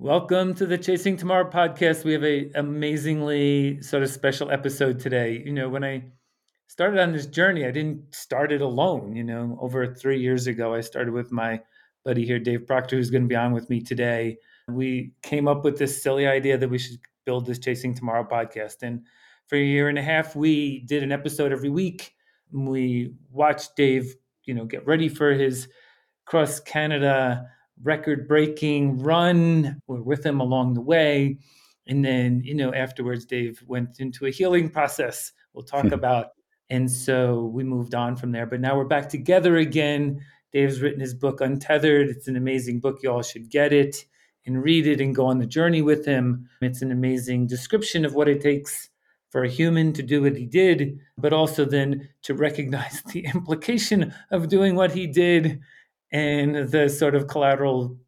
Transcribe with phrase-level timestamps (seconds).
[0.00, 2.04] Welcome to the Chasing Tomorrow podcast.
[2.04, 5.42] We have a amazingly sort of special episode today.
[5.44, 6.04] You know, when I
[6.68, 9.16] started on this journey, I didn't start it alone.
[9.16, 11.62] You know, over three years ago, I started with my
[12.04, 14.36] buddy here, Dave Proctor, who's going to be on with me today.
[14.68, 18.82] We came up with this silly idea that we should build this Chasing Tomorrow podcast.
[18.82, 19.04] And
[19.48, 22.12] for a year and a half, we did an episode every week.
[22.52, 25.66] We watched Dave, you know, get ready for his
[26.24, 27.48] cross Canada
[27.82, 29.80] record breaking run.
[29.86, 31.38] We're with him along the way.
[31.86, 35.92] And then, you know, afterwards, Dave went into a healing process we'll talk hmm.
[35.92, 36.28] about.
[36.70, 38.46] And so we moved on from there.
[38.46, 40.20] But now we're back together again.
[40.52, 42.08] Dave's written his book, Untethered.
[42.08, 43.00] It's an amazing book.
[43.02, 44.04] You all should get it
[44.46, 46.48] and read it and go on the journey with him.
[46.62, 48.88] It's an amazing description of what it takes
[49.30, 54.14] for a human to do what he did, but also then to recognize the implication
[54.30, 55.60] of doing what he did
[56.12, 57.98] and the sort of collateral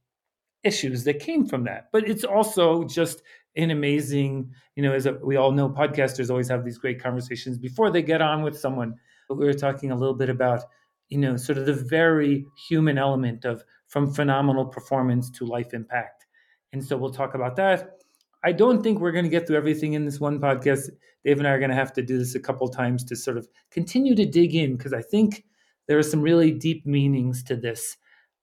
[0.65, 1.89] issues that came from that.
[1.93, 3.23] But it's also just
[3.57, 7.91] an amazing, you know, as we all know, podcasters always have these great conversations before
[7.91, 8.95] they get on with someone.
[9.29, 10.65] But we were talking a little bit about,
[11.09, 16.27] you know, sort of the very human element of from phenomenal performance to life impact.
[16.73, 17.97] And so we'll talk about that.
[18.45, 20.89] I don't think we're going to get through everything in this one podcast.
[21.25, 23.37] Dave and I are going to have to do this a couple times to sort
[23.37, 25.45] of continue to dig in because I think
[25.91, 27.97] there are some really deep meanings to this.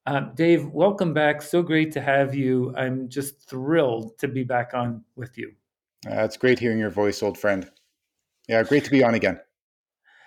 [0.04, 1.40] Uh, Dave, welcome back.
[1.40, 2.74] So great to have you.
[2.76, 5.52] I'm just thrilled to be back on with you.
[6.06, 7.66] Uh, it's great hearing your voice, old friend.
[8.48, 9.40] Yeah, great to be on again.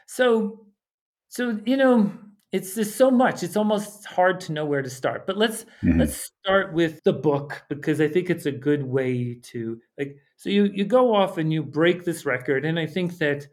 [0.07, 0.65] So,
[1.27, 2.11] so you know,
[2.51, 3.43] it's just so much.
[3.43, 5.27] It's almost hard to know where to start.
[5.27, 5.99] But let's mm-hmm.
[5.99, 10.17] let's start with the book because I think it's a good way to like.
[10.37, 13.45] So you you go off and you break this record, and I think that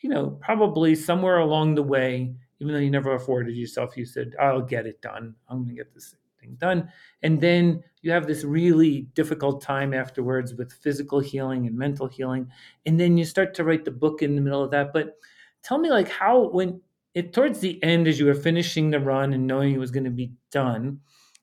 [0.00, 4.36] you know probably somewhere along the way even though you never afforded yourself, you said,
[4.40, 5.34] I'll get it done.
[5.48, 6.88] I'm going to get this thing done.
[7.24, 12.48] And then you have this really difficult time afterwards with physical healing and mental healing.
[12.86, 14.92] And then you start to write the book in the middle of that.
[14.92, 15.18] But
[15.64, 16.80] tell me, like, how, when
[17.14, 20.04] it towards the end, as you were finishing the run and knowing it was going
[20.04, 21.00] to be done,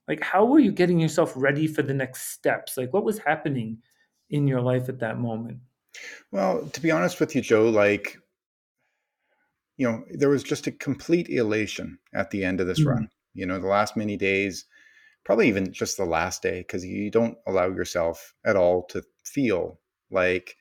[0.07, 2.77] like, how were you getting yourself ready for the next steps?
[2.77, 3.79] Like, what was happening
[4.29, 5.57] in your life at that moment?
[6.31, 8.17] Well, to be honest with you, Joe, like
[9.79, 12.89] you know, there was just a complete elation at the end of this mm-hmm.
[12.89, 13.09] run.
[13.33, 14.65] You know, the last many days,
[15.23, 19.79] probably even just the last day, because you don't allow yourself at all to feel
[20.11, 20.57] like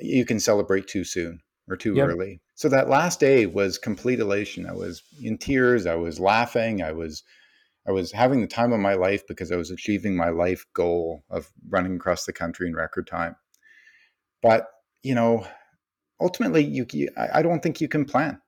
[0.00, 2.08] you can celebrate too soon or too yep.
[2.08, 2.40] early.
[2.56, 4.66] So that last day was complete elation.
[4.66, 5.86] I was in tears.
[5.86, 6.82] I was laughing.
[6.82, 7.22] I was,
[7.86, 11.22] I was having the time of my life because I was achieving my life goal
[11.30, 13.36] of running across the country in record time.
[14.42, 14.66] But
[15.04, 15.46] you know,
[16.20, 18.40] ultimately, you, I don't think you can plan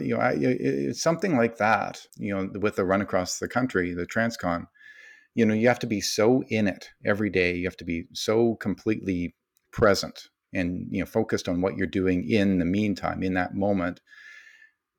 [0.00, 2.06] you know, I, it's something like that.
[2.16, 4.66] You know, with the run across the country, the Transcon,
[5.34, 7.54] you know, you have to be so in it every day.
[7.54, 9.34] You have to be so completely
[9.72, 14.00] present and you know focused on what you're doing in the meantime, in that moment.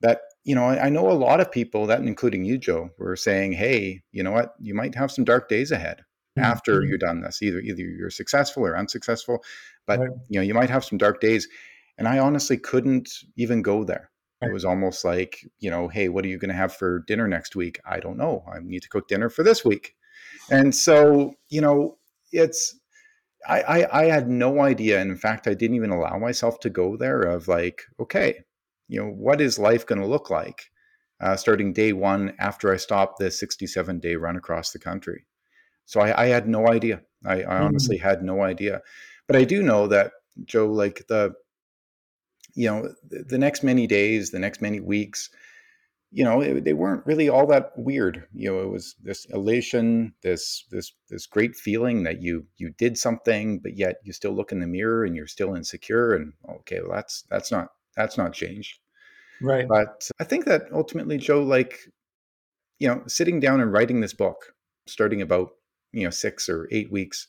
[0.01, 3.15] That you know, I, I know a lot of people, that including you, Joe, were
[3.15, 4.53] saying, "Hey, you know what?
[4.59, 6.03] You might have some dark days ahead."
[6.38, 6.89] after mm-hmm.
[6.89, 9.43] you're done this either either you're successful or unsuccessful
[9.85, 10.09] but right.
[10.29, 11.47] you know you might have some dark days
[11.97, 14.09] and i honestly couldn't even go there
[14.41, 17.27] it was almost like, you know, hey, what are you going to have for dinner
[17.27, 17.79] next week?
[17.85, 18.45] I don't know.
[18.51, 19.95] I need to cook dinner for this week.
[20.50, 21.97] And so, you know,
[22.31, 22.79] it's,
[23.47, 25.01] I, I, I had no idea.
[25.01, 28.44] And in fact, I didn't even allow myself to go there of like, okay,
[28.88, 30.71] you know, what is life going to look like
[31.21, 35.25] uh, starting day one after I stopped the 67 day run across the country?
[35.85, 37.01] So I, I had no idea.
[37.25, 38.07] I, I honestly mm-hmm.
[38.07, 38.81] had no idea.
[39.27, 40.13] But I do know that,
[40.45, 41.33] Joe, like the,
[42.59, 45.29] you know, the next many days, the next many weeks,
[46.11, 48.27] you know, it, they weren't really all that weird.
[48.33, 52.97] You know, it was this elation, this this this great feeling that you you did
[52.97, 56.15] something, but yet you still look in the mirror and you're still insecure.
[56.15, 58.79] And okay, well, that's that's not that's not changed,
[59.41, 59.65] right?
[59.65, 61.79] But I think that ultimately, Joe, like,
[62.77, 64.53] you know, sitting down and writing this book,
[64.85, 65.51] starting about
[65.93, 67.25] you know six or eight weeks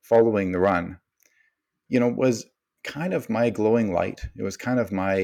[0.00, 1.00] following the run,
[1.90, 2.46] you know, was
[2.84, 4.20] kind of my glowing light.
[4.36, 5.18] It was kind of my,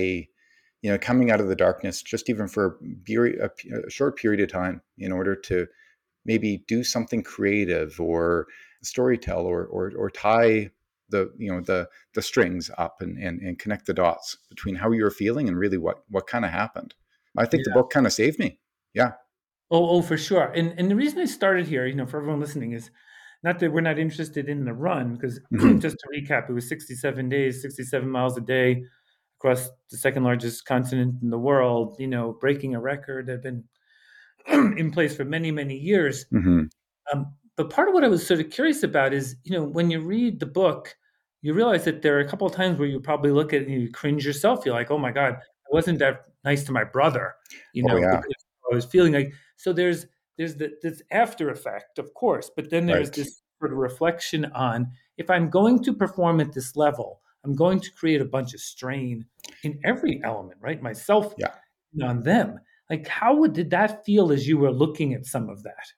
[0.83, 3.49] you know, coming out of the darkness, just even for a,
[3.87, 5.67] a short period of time, in order to
[6.25, 8.47] maybe do something creative or
[8.85, 10.71] storytell or or, or tie
[11.09, 14.91] the you know the the strings up and, and and connect the dots between how
[14.91, 16.95] you were feeling and really what what kind of happened.
[17.37, 17.73] I think yeah.
[17.73, 18.59] the book kind of saved me.
[18.95, 19.13] Yeah.
[19.71, 20.53] Oh, oh, for sure.
[20.55, 22.91] And and the reason I started here, you know, for everyone listening, is
[23.43, 25.79] not that we're not interested in the run, because mm-hmm.
[25.79, 28.83] just to recap, it was 67 days, 67 miles a day
[29.39, 33.43] across the second largest continent in the world, you know, breaking a record that had
[33.43, 33.65] been
[34.79, 36.25] in place for many, many years.
[36.33, 36.65] Mm-hmm.
[37.13, 39.91] Um, but part of what I was sort of curious about is, you know, when
[39.91, 40.95] you read the book,
[41.43, 43.69] you realize that there are a couple of times where you probably look at it
[43.69, 44.65] and you cringe yourself.
[44.65, 47.35] You're like, oh my God, I wasn't that nice to my brother,
[47.73, 48.21] you Oh know, yeah.
[48.71, 50.07] I was feeling like so there's
[50.37, 53.17] there's the, this after effect, of course, but then there's Right.
[53.17, 57.81] this sort of reflection on if I'm going to perform at this level, I'm going
[57.81, 59.25] to create a bunch of strain
[59.63, 60.83] in every element, right?
[60.83, 61.55] Myself Yeah.
[61.95, 62.61] and on them.
[62.91, 65.93] Like, how would, did that feel as you were looking at some of that?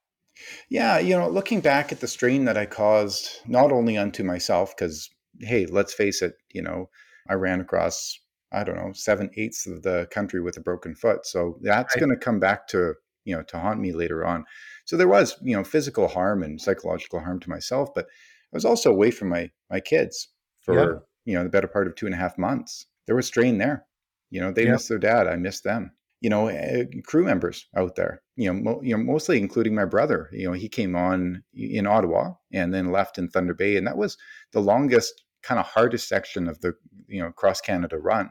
[0.71, 4.75] Yeah, you know, looking back at the strain that I caused, not only unto myself,
[4.77, 6.89] because hey, let's face it, you know,
[7.29, 8.19] I ran across,
[8.53, 11.27] I don't know, seven eighths of the country with a broken foot.
[11.27, 12.01] So that's Right.
[12.01, 12.95] going to come back to,
[13.29, 14.45] you know, to haunt me later on.
[14.87, 18.65] So there was, you know, physical harm and psychological harm to myself, but I was
[18.65, 20.29] also away from my my kids
[20.61, 21.09] for, Yep.
[21.25, 22.87] you know, the better part of two and a half months.
[23.07, 23.87] There was strain there.
[24.31, 24.73] You know, they Yep.
[24.73, 25.27] missed their dad.
[25.27, 29.03] I missed them you know, uh, crew members out there, you know, mo- you know,
[29.03, 30.29] mostly including my brother.
[30.33, 33.97] You know, he came on in Ottawa and then left in Thunder Bay, and that
[33.97, 34.19] was
[34.53, 36.75] the longest, kind of hardest section of the
[37.07, 38.31] you know cross Canada run.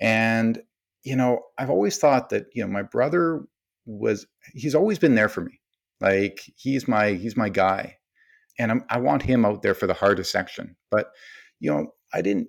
[0.00, 0.62] And
[1.04, 3.44] you know, I've always thought that you know my brother
[3.88, 5.60] was he's always been there for me.
[6.00, 7.96] Like he's my he's my guy,
[8.58, 10.76] and I'm, I want him out there for the hardest section.
[10.90, 11.10] But
[11.58, 12.48] you know, I didn't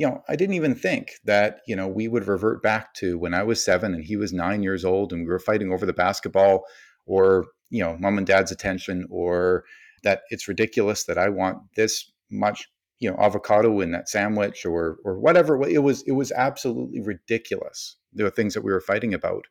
[0.00, 3.34] you know, I didn't even think that, you know, we would revert back to when
[3.34, 5.92] I was seven and he was nine years old and we were fighting over the
[5.92, 6.64] basketball
[7.04, 9.64] or, you know, mom and dad's attention or
[10.02, 12.66] that it's ridiculous that I want this much,
[12.98, 15.60] you know, avocado in that sandwich or or whatever.
[15.68, 17.96] It was it was absolutely ridiculous.
[18.12, 19.46] There were things that we were fighting about.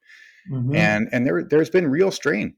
[0.50, 0.75] Mhm.
[0.75, 2.56] And and there there's been real strain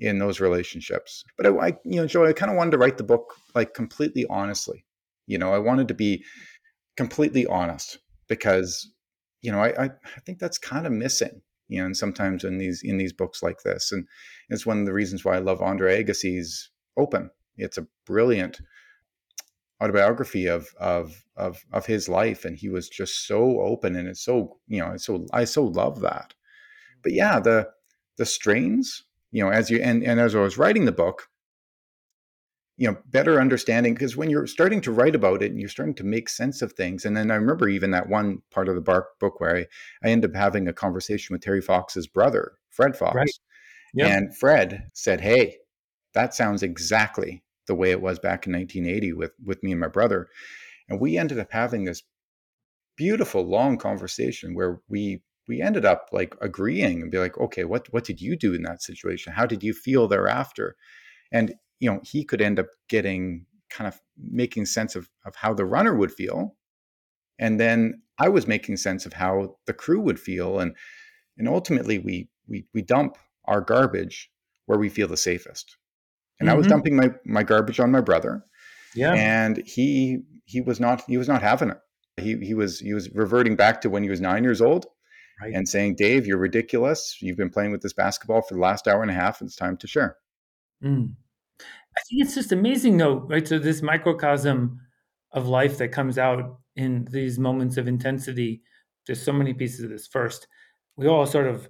[0.00, 1.24] in those relationships.
[1.36, 3.74] But I, I you know, Joe, I kind of wanted to write the book like
[3.74, 4.84] completely honestly.
[5.26, 6.24] You know, I wanted to be
[6.96, 7.98] completely honest
[8.28, 8.90] because
[9.42, 12.58] you know I, I, I think that's kind of missing you know and sometimes in
[12.58, 14.06] these in these books like this and
[14.48, 18.60] it's one of the reasons why i love andre agassi's open it's a brilliant
[19.82, 24.24] autobiography of of of of his life and he was just so open and it's
[24.24, 26.32] so you know it's so i so love that
[27.04, 27.68] but yeah the
[28.18, 31.28] the strains you know as you and, and as i was writing the book
[32.76, 35.94] you know better understanding because when you're starting to write about it and you're starting
[35.94, 38.80] to make sense of things and then i remember even that one part of the
[38.80, 39.66] bark book where i,
[40.02, 43.30] I ended up having a conversation with terry fox's brother fred fox Right.
[43.94, 44.10] Yep.
[44.10, 45.58] and fred said hey
[46.14, 49.88] that sounds exactly the way it was back in 1980 with with me and my
[49.88, 50.28] brother
[50.88, 52.02] and we ended up having this
[52.96, 57.86] beautiful long conversation where we we ended up like agreeing and be like okay what
[57.92, 60.76] what did you do in that situation how did you feel thereafter
[61.32, 65.52] and you know he could end up getting kind of making sense of, of how
[65.52, 66.54] the runner would feel
[67.38, 70.74] and then i was making sense of how the crew would feel and
[71.38, 73.16] and ultimately we we we dump
[73.46, 74.30] our garbage
[74.66, 75.76] where we feel the safest
[76.40, 76.70] and i was Mhm.
[76.70, 78.44] dumping my my garbage on my brother
[78.94, 79.14] Yeah.
[79.14, 81.78] and he he was not he was not having it
[82.16, 84.86] he he was he was reverting back to when he was nine years old
[85.40, 85.52] Right.
[85.54, 89.02] and saying dave you're ridiculous you've been playing with this basketball for the last hour
[89.02, 90.16] and a half it's time to share
[90.82, 91.14] Mm.
[91.60, 93.46] I think it's just amazing, though, right?
[93.46, 94.80] So this microcosm
[95.32, 98.62] of life that comes out in these moments of intensity.
[99.06, 100.06] There's so many pieces of this.
[100.06, 100.46] First,
[100.96, 101.68] we all sort of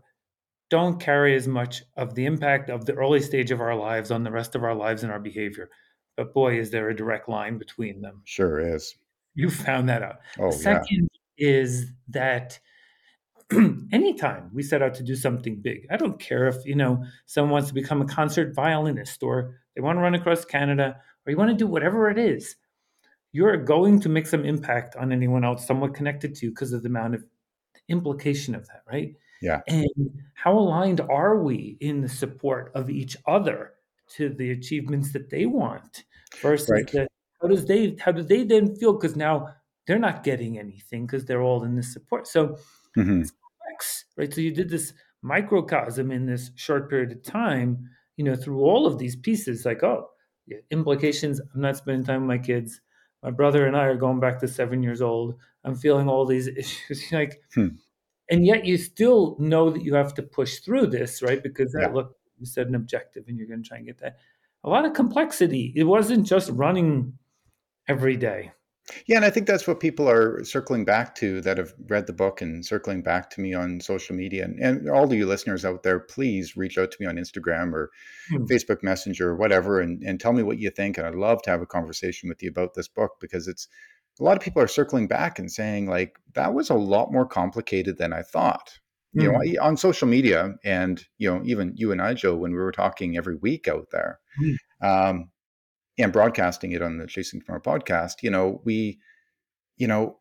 [0.70, 4.24] don't carry as much of the impact of the early stage of our lives on
[4.24, 5.68] the rest of our lives and our behavior.
[6.16, 8.22] But boy, is there a direct line between them.
[8.24, 8.96] sure is
[9.34, 10.16] You found that out.
[10.38, 12.58] oh the yeah second is that
[13.92, 17.52] anytime we set out to do something big, I don't care if you know someone
[17.52, 20.96] wants to become a concert violinist or they want to run across Canada
[21.26, 22.56] or you want to do whatever it is,
[23.32, 26.82] you're going to make some impact on anyone else somewhat connected to you because of
[26.82, 27.24] the amount of
[27.88, 29.14] implication of that, right?
[29.42, 29.60] Yeah.
[29.68, 33.72] And how aligned are we in the support of each other
[34.10, 36.04] to the achievements that they want
[36.40, 36.86] versus Right.
[36.90, 37.08] the
[37.40, 39.48] how does they how do they then feel because now
[39.86, 42.26] they're not getting anything because they're all in this support.
[42.26, 42.56] So
[42.96, 43.30] Mhm.
[43.62, 44.32] complex, right?
[44.32, 48.86] So you did this microcosm in this short period of time, you know, through all
[48.86, 50.10] of these pieces, like, oh,
[50.46, 51.40] yeah, implications.
[51.54, 52.80] I'm not spending time with my kids.
[53.22, 55.38] My brother and I are going back to seven years old.
[55.64, 57.68] I'm feeling all these issues, like, Hmm.
[58.30, 61.42] and yet you still know that you have to push through this, right?
[61.42, 61.94] Because that, Yeah.
[61.94, 64.18] look, you set an objective and you're going to try and get that.
[64.64, 65.72] A lot of complexity.
[65.76, 67.18] It wasn't just running
[67.88, 68.52] every day.
[69.06, 72.12] Yeah, and I think that's what people are circling back to that have read the
[72.12, 74.44] book and circling back to me on social media.
[74.44, 77.72] And, and all of you listeners out there, please reach out to me on Instagram
[77.72, 77.90] or
[78.30, 78.44] Hmm.
[78.44, 80.96] Facebook Messenger or whatever and, and tell me what you think.
[80.98, 83.68] And I'd love to have a conversation with you about this book because it's
[84.20, 87.26] a lot of people are circling back and saying, like, that was a lot more
[87.26, 88.78] complicated than I thought.
[89.12, 89.42] You know, Hmm.
[89.42, 92.72] I- on social media, and you know, even you and I, Joe, when we were
[92.72, 94.86] talking every week out there, Hmm.
[94.86, 95.30] um,
[95.98, 98.98] and broadcasting it on the Chasing Tomorrow podcast, you know, we,
[99.76, 100.18] you know,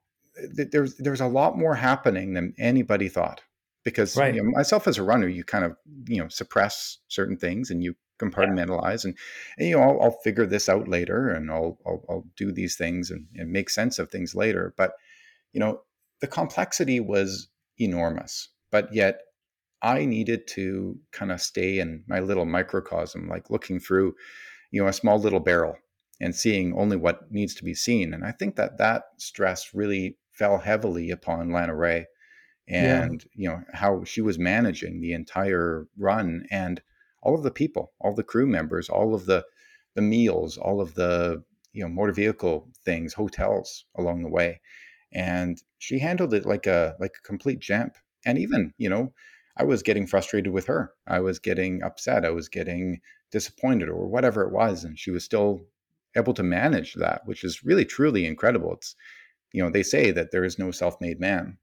[0.56, 3.42] th- there's there's a lot more happening than anybody thought
[3.84, 4.36] because Right.
[4.36, 5.75] you know, myself as a runner, you kind of
[6.08, 9.18] you know suppress certain things and you compartmentalize and,
[9.58, 12.75] and you know I'll, I'll figure this out later and I'll I'll, I'll do these
[12.75, 14.74] things and, and make sense of things later.
[14.77, 14.94] But
[15.51, 15.82] you know
[16.22, 17.50] the complexity was
[17.80, 19.22] enormous, but yet
[19.82, 24.15] I needed to kind of stay in my little microcosm, like looking through
[24.74, 25.77] you know a small little barrel
[26.22, 28.13] and seeing only what needs to be seen.
[28.13, 32.08] And I think that that stress really fell heavily upon Lana Ray
[32.68, 33.03] Yeah.
[33.03, 36.82] and you know how she was managing the entire run and
[37.22, 39.46] all of the people all the crew members all of the
[39.96, 44.62] the meals all of the you know motor vehicle things hotels along the way
[45.13, 49.13] and she handled it like a like a complete champ and even you know
[49.58, 53.00] i was getting frustrated with her i was getting upset i was getting
[53.34, 55.66] disappointed or whatever it was and she was still
[56.16, 58.96] able to manage that which is really truly incredible it's
[59.52, 61.58] you know they say that there is no self-made man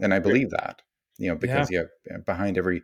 [0.00, 0.82] and I believe that,
[1.18, 1.84] you know, because yeah,
[2.24, 2.82] behind every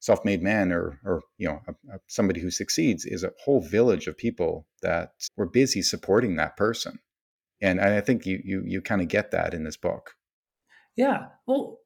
[0.00, 4.06] self-made man or or you know a, a, somebody who succeeds is a whole village
[4.06, 6.98] of people that were busy supporting that person,
[7.60, 10.14] and I think you you you kind of get that in this book.
[10.96, 11.80] Yeah, well,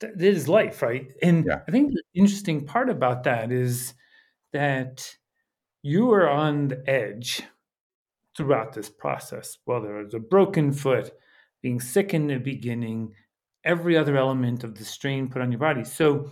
[0.00, 1.08] th- it is life, right?
[1.22, 1.62] And Yeah.
[1.66, 3.94] I think the interesting part about that is
[4.52, 5.16] that
[5.86, 7.44] you were on the edge
[8.36, 9.58] throughout this process.
[9.66, 11.12] Whether it was a broken foot,
[11.62, 13.14] being sick in the beginning,
[13.62, 15.84] every other element of the strain put on your body.
[15.84, 16.30] So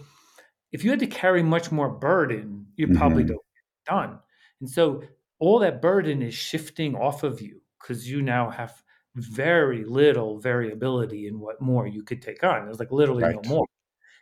[0.72, 3.28] if you had to carry much more burden, you probably Mhm.
[3.28, 4.18] don't get it done.
[4.60, 5.02] And so
[5.38, 8.82] all that burden is shifting off of you because you now have
[9.14, 12.64] very little variability in what more you could take on.
[12.64, 13.66] There's like literally no more.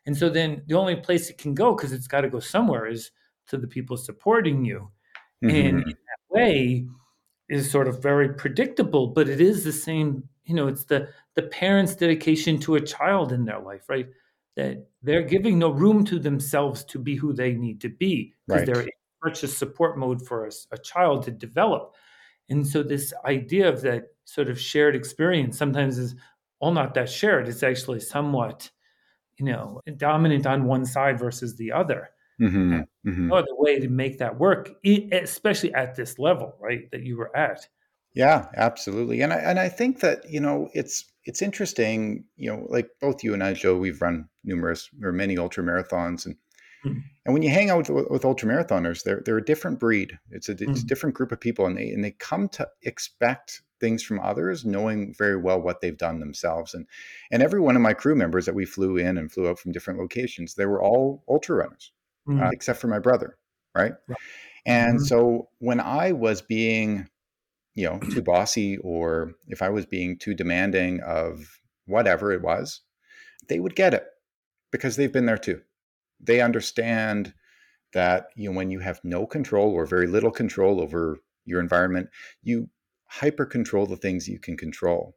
[0.07, 2.87] And so then the only place it can go, because it's got to go somewhere,
[2.87, 3.13] is
[3.47, 4.91] to the people supporting you.
[5.43, 5.57] Mm-hmm.
[5.57, 6.87] And in that way
[7.49, 11.43] is sort of very predictable, but it is the same, you know, it's the the
[11.43, 14.09] parent's dedication to a child in their life, right?
[14.57, 18.61] That they're giving no room to themselves to be who they need to be because
[18.61, 18.67] Right.
[18.67, 18.91] they're in
[19.25, 21.95] such a support mode for a child to develop.
[22.51, 26.15] And so this idea of that sort of shared experience sometimes is
[26.59, 27.49] all not that shared.
[27.49, 28.71] It's actually somewhat,
[29.39, 32.11] you know, dominant on one side versus the other.
[32.43, 32.87] Mhm.
[33.07, 33.29] Mhm.
[33.29, 36.91] No other way to make that work, especially at this level, right?
[36.91, 37.69] That you were at.
[38.15, 39.23] Yeah, absolutely.
[39.23, 43.25] And I and I think that, you know, it's it's interesting, you know, like both
[43.25, 46.37] you and I, Joe, we've run numerous or many ultra marathons and
[46.85, 50.19] Mm, and when you hang out with, with ultra marathoners, they're they're a different breed.
[50.31, 52.69] It's a it's a mm, different group of people, and they and they come to
[52.83, 56.75] expect things from others, knowing very well what they've done themselves.
[56.75, 56.87] And
[57.31, 59.73] and every one of my crew members that we flew in and flew out from
[59.73, 61.93] different locations, they were all ultra runners,
[62.41, 63.39] uh, mm, except for my brother,
[63.75, 63.93] right?
[64.09, 64.19] right.
[64.67, 67.09] And Mhm, so when I was being,
[67.75, 72.83] you know, too bossy, or if I was being too demanding of whatever it was,
[73.49, 74.07] they would get it
[74.73, 75.63] because they've been there too.
[76.21, 77.35] They understand
[77.95, 82.09] that you know when you have no control or very little control over your environment
[82.43, 82.69] you
[83.09, 85.17] hyper control the things you can control.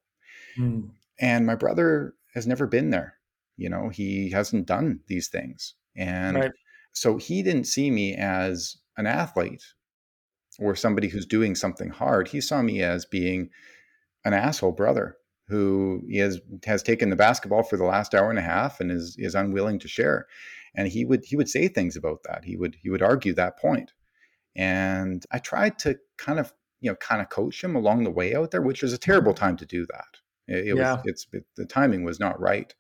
[0.57, 3.17] Mm, and my brother has never been there.
[3.57, 5.75] You know he hasn't done these things.
[5.95, 6.51] And Right.
[6.95, 9.63] So he didn't see me as an athlete
[10.59, 12.29] or somebody who's doing something hard.
[12.29, 13.49] He saw me as being
[14.23, 18.43] an asshole brother who is has taken the basketball for the last hour and a
[18.43, 20.25] half and is is unwilling to share.
[20.75, 22.45] And he would he would say things about that.
[22.45, 23.91] He would he would argue that point.
[24.55, 28.35] and i tried to kind of you know kind of coach him along the way
[28.35, 30.11] out there which was a terrible time to do that.
[30.47, 31.01] It, it was Yeah.
[31.05, 32.73] it's it, the timing was not right.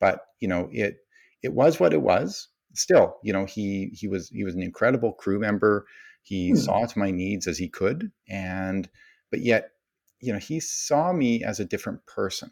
[0.00, 0.96] But you know it
[1.42, 2.48] it was what it was
[2.78, 5.86] still you know he he was he was an incredible crew member.
[6.22, 6.54] He Hmm.
[6.54, 8.88] saw to my needs as he could and
[9.30, 9.72] but yet
[10.20, 12.50] you know he saw me as a different person.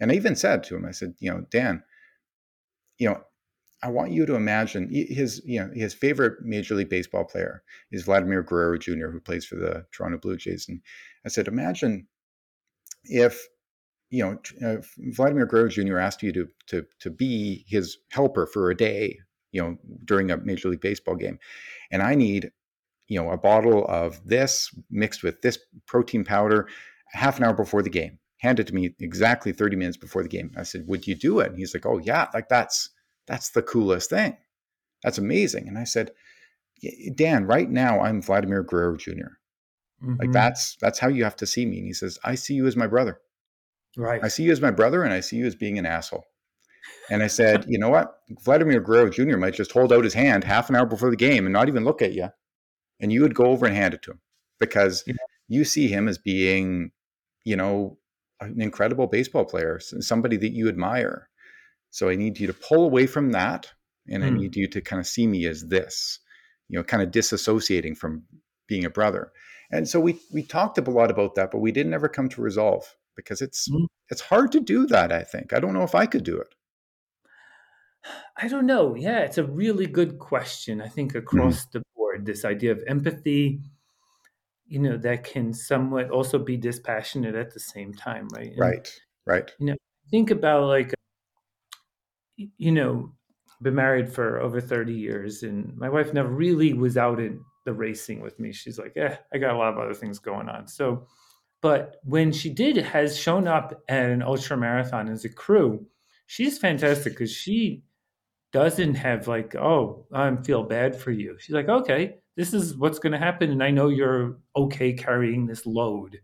[0.00, 1.82] And i even said to him i said you know dan
[2.98, 3.20] you know
[3.82, 7.62] i want you to imagine his you know his favorite major league baseball player
[7.92, 10.66] is vladimir guerrero jr who plays for the toronto blue jays.
[10.68, 10.80] And
[11.26, 12.06] i said imagine
[13.04, 13.46] if
[14.12, 14.38] you know
[14.68, 14.76] uh,
[15.14, 19.18] vladimir guerrero jr asked you to to to be his helper for a day
[19.52, 21.38] you know during a major league baseball game.
[21.90, 22.50] And i need
[23.08, 26.68] you know a bottle of this mixed with this protein powder
[27.12, 28.18] half an hour before the game.
[28.38, 30.50] Hand it to me exactly 30 minutes before the game.
[30.56, 31.50] I said would you do it?
[31.50, 32.90] And he's like oh yeah like that's
[33.26, 34.36] that's the coolest thing.
[35.02, 35.68] That's amazing.
[35.68, 36.12] And i said
[37.14, 39.38] dan right now i'm vladimir guerrero jr
[40.18, 40.32] like Mhm.
[40.32, 41.78] that's that's how you have to see me.
[41.78, 43.20] And he says i see you as my brother
[43.96, 44.22] Right.
[44.24, 46.24] i see you as my brother and i see you as being an asshole
[47.10, 50.44] and i said you know what vladimir guerrero jr might just hold out his hand
[50.44, 52.28] half an hour before the game and not even look at you
[53.00, 54.20] and you would go over and hand it to him
[54.58, 55.14] because Yeah.
[55.48, 56.92] you see him as being,
[57.44, 57.98] you know,
[58.40, 61.28] an incredible baseball player, somebody that you admire.
[61.90, 63.72] So I need you to pull away from that,
[64.08, 64.38] and I Mm.
[64.38, 66.20] need you to kind of see me as this,
[66.68, 68.24] you know, kind of disassociating from
[68.66, 69.32] being a brother.
[69.70, 72.40] And so we we talked a lot about that, but we didn't ever come to
[72.42, 73.86] resolve because it's Mm.
[74.10, 75.12] it's hard to do that.
[75.12, 76.54] I think I don't know if I could do it.
[78.36, 78.94] I don't know.
[78.94, 80.80] Yeah, it's a really good question.
[80.80, 81.18] I think Mhm.
[81.18, 83.60] across the board, this idea of empathy,
[84.66, 88.52] you know, that can somewhat also be dispassionate at the same time, right?
[88.52, 89.52] And, Right, right.
[89.58, 89.76] you know,
[90.10, 90.94] think about like
[92.36, 93.12] you know,
[93.60, 97.72] been married for over 30 years, and my wife never really was out in the
[97.72, 98.52] racing with me.
[98.52, 100.66] She's like, yeah, I got a lot of other things going on.
[100.66, 101.06] So,
[101.62, 105.86] but when she did, has shown up at an ultra marathon as a crew,
[106.26, 107.84] she's fantastic because she
[108.52, 111.36] doesn't have like, oh, I feel bad for you.
[111.38, 115.46] She's like, okay, this is what's going to happen, and I know you're okay carrying
[115.46, 116.20] this load,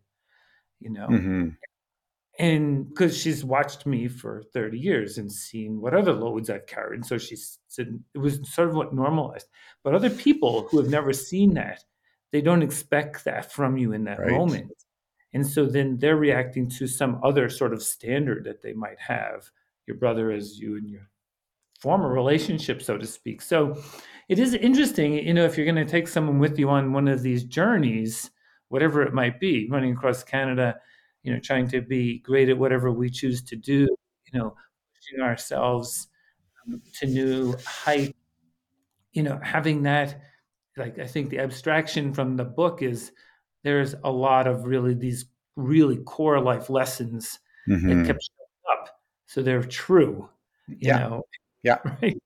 [0.81, 1.09] you know.
[1.09, 1.59] hmm
[2.39, 6.99] And because she's watched me for 30 years and seen what other loads I've carried.
[6.99, 9.49] And so she said it was sort of what normalized.
[9.83, 11.85] But other people who have never seen that,
[12.31, 14.31] they don't expect that from you in that Right.
[14.31, 14.73] moment.
[15.35, 19.51] And so then they're reacting to some other sort of standard that they might have,
[19.87, 21.09] your brother as you and your
[21.81, 23.43] former relationship, so to speak.
[23.43, 23.81] So
[24.29, 27.09] it is interesting, you know, if you're going to take someone with you on one
[27.09, 28.31] of these journeys,
[28.69, 30.77] whatever it might be, running across Canada,
[31.23, 33.87] you know, trying to be great at whatever we choose to do,
[34.33, 34.55] you know,
[34.95, 36.09] pushing ourselves
[36.67, 38.15] um, to new height,
[39.13, 40.21] you know, having that,
[40.77, 43.13] like, I think the abstraction from the book is
[43.69, 47.41] there's a lot of really these really core life lessons
[47.87, 49.01] that hmm kept showing up.
[49.27, 50.31] So they're true,
[50.81, 51.23] you Yeah, know,
[51.63, 51.79] yeah.
[52.03, 52.19] right?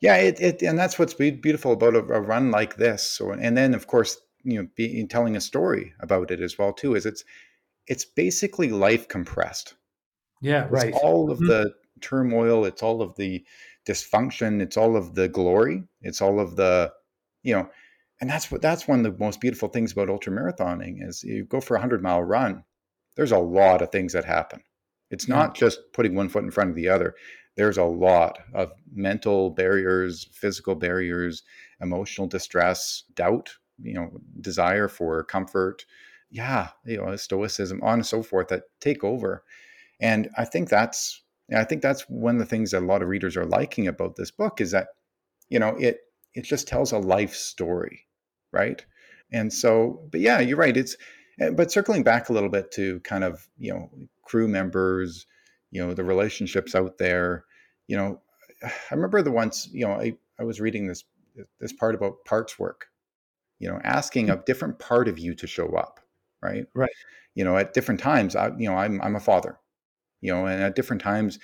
[0.00, 3.02] Yeah, it, it and that's what's beautiful about a, a run like this.
[3.08, 6.72] So, and then of course, you know, be, telling a story about it as well
[6.72, 6.94] too.
[6.94, 7.24] Is it's
[7.88, 9.74] it's basically life compressed.
[10.40, 10.94] Yeah, It's right.
[11.02, 11.46] all of Mhm.
[11.46, 12.64] the turmoil.
[12.64, 13.44] It's all of the
[13.86, 14.60] dysfunction.
[14.62, 15.84] It's all of the glory.
[16.02, 16.92] It's all of the,
[17.42, 17.70] you know,
[18.24, 21.44] and that's what that's one of the most beautiful things about ultra marathoning is you
[21.44, 22.64] go for a hundred mile run.
[23.16, 24.62] There's a lot of things that happen.
[25.10, 25.36] It's Yeah.
[25.36, 27.14] not just putting one foot in front of the other.
[27.56, 31.42] There's a lot of mental barriers, physical barriers,
[31.82, 35.84] emotional distress, doubt, you know, desire for comfort.
[36.30, 39.44] Yeah, you know, stoicism, on and so forth that take over.
[40.00, 41.22] And I think that's
[41.54, 44.16] I think that's one of the things that a lot of readers are liking about
[44.16, 44.88] this book is that,
[45.50, 46.00] you know, it
[46.34, 48.06] it just tells a life story,
[48.54, 48.84] right?
[49.32, 50.76] And so, but yeah, you're right.
[50.76, 50.96] It's
[51.40, 53.90] eh, but circling back a little bit to kind of, you know,
[54.22, 55.26] crew members,
[55.72, 57.44] you know, the relationships out there,
[57.88, 58.20] you know,
[58.64, 61.04] I remember the once, you know, I, I was reading this
[61.60, 62.86] this part about parts work,
[63.58, 66.00] you know, asking a different part of you to show up,
[66.42, 66.66] right?
[66.74, 66.90] Right.
[67.34, 69.58] You know, at different times, I, you know, I'm I'm a father,
[70.20, 71.38] you know, and at different times,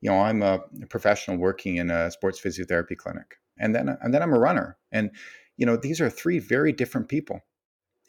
[0.00, 4.22] you know, I'm a professional working in a sports physiotherapy clinic, and then and then
[4.22, 5.10] I'm a runner, and
[5.56, 7.40] you know, these are three very different people,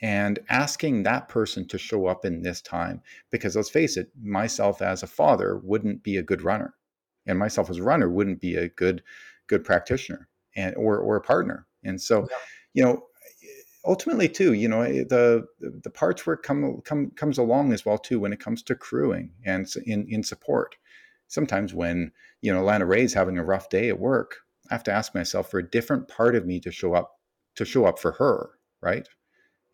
[0.02, 3.02] and asking that person to show up in this time,
[3.32, 6.76] because let's face it, myself as a father wouldn't be a good runner,
[7.26, 9.04] and myself as a runner wouldn't be a good
[9.48, 12.38] good practitioner and or or a partner, and so, Yeah.
[12.74, 13.08] you know
[13.86, 17.98] ultimately too you know eh, the the parts work come, come comes along as well
[17.98, 20.76] too when it comes to crewing and in in support
[21.28, 24.38] sometimes when you know Lana Ray's having a rough day at work
[24.72, 27.20] I have to ask myself for a different part of me to show up
[27.56, 29.08] to show up for her right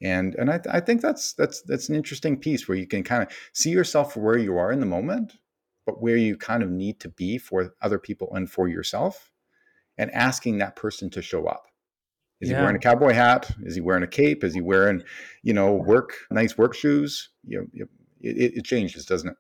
[0.02, 3.24] and and I, I think that's that's that's an interesting piece where you can kind
[3.24, 5.34] of see yourself for where you are in the moment
[5.86, 9.32] but where you kind of need to be for other people and for yourself
[9.98, 11.66] and asking that person to show up
[12.42, 13.52] is he wearing a cowboy hat?
[13.64, 14.46] Is he wearing a cape?
[14.46, 15.04] Is he wearing,
[15.44, 17.30] you know, work nice work shoes?
[17.44, 17.90] You know, you-
[18.22, 19.36] it, it changes, doesn't it?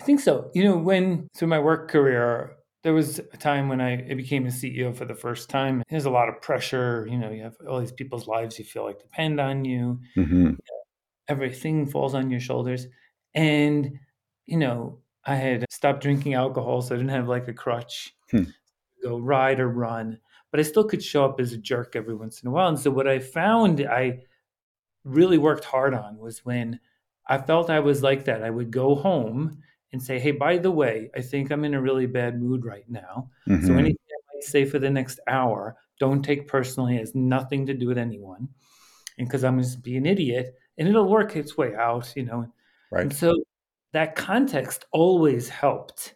[0.00, 0.50] I think so.
[0.54, 4.50] You know, when through my work career, there was a time when I became a
[4.50, 5.82] CEO for the first time.
[5.88, 7.06] There's a lot of pressure.
[7.08, 10.00] You know, you have all these people's lives you feel like depend on you.
[10.16, 10.54] Mm-hmm.
[11.28, 12.86] Everything falls on your shoulders.
[13.34, 13.98] And,
[14.46, 18.44] you know, I had stopped drinking alcohol, so I didn't have like a crutch Hmm.
[18.44, 18.52] to
[19.02, 20.18] go ride or run.
[20.50, 22.68] But I still could show up as a jerk every once in a while.
[22.68, 24.20] And so what I found I
[25.04, 26.80] really worked hard on was when
[27.28, 29.62] I felt I was like that, I would go home
[29.92, 32.88] and say, Hey, by the way, I think I'm in a really bad mood right
[32.88, 33.30] now.
[33.60, 33.78] So Mm-hmm.
[33.78, 37.74] anything I might say for the next hour, don't take personally, it has nothing to
[37.74, 38.48] do with anyone.
[39.18, 42.52] And because I'm just be an idiot and it'll work its way out, you know.
[42.90, 43.02] Right.
[43.02, 43.32] And so
[43.92, 46.14] that context always helped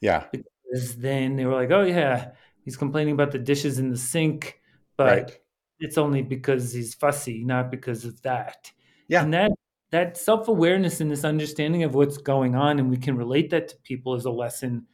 [0.00, 0.26] Yeah.
[0.32, 2.32] because then they were like, Oh yeah,
[2.64, 4.60] he's complaining about the dishes in the sink,
[4.96, 5.40] but Right.
[5.80, 8.72] it's only because he's fussy, not because of that.
[9.08, 9.22] Yeah.
[9.24, 9.52] And that
[9.90, 13.76] that self-awareness and this understanding of what's going on and we can relate that to
[13.84, 14.86] people as a lesson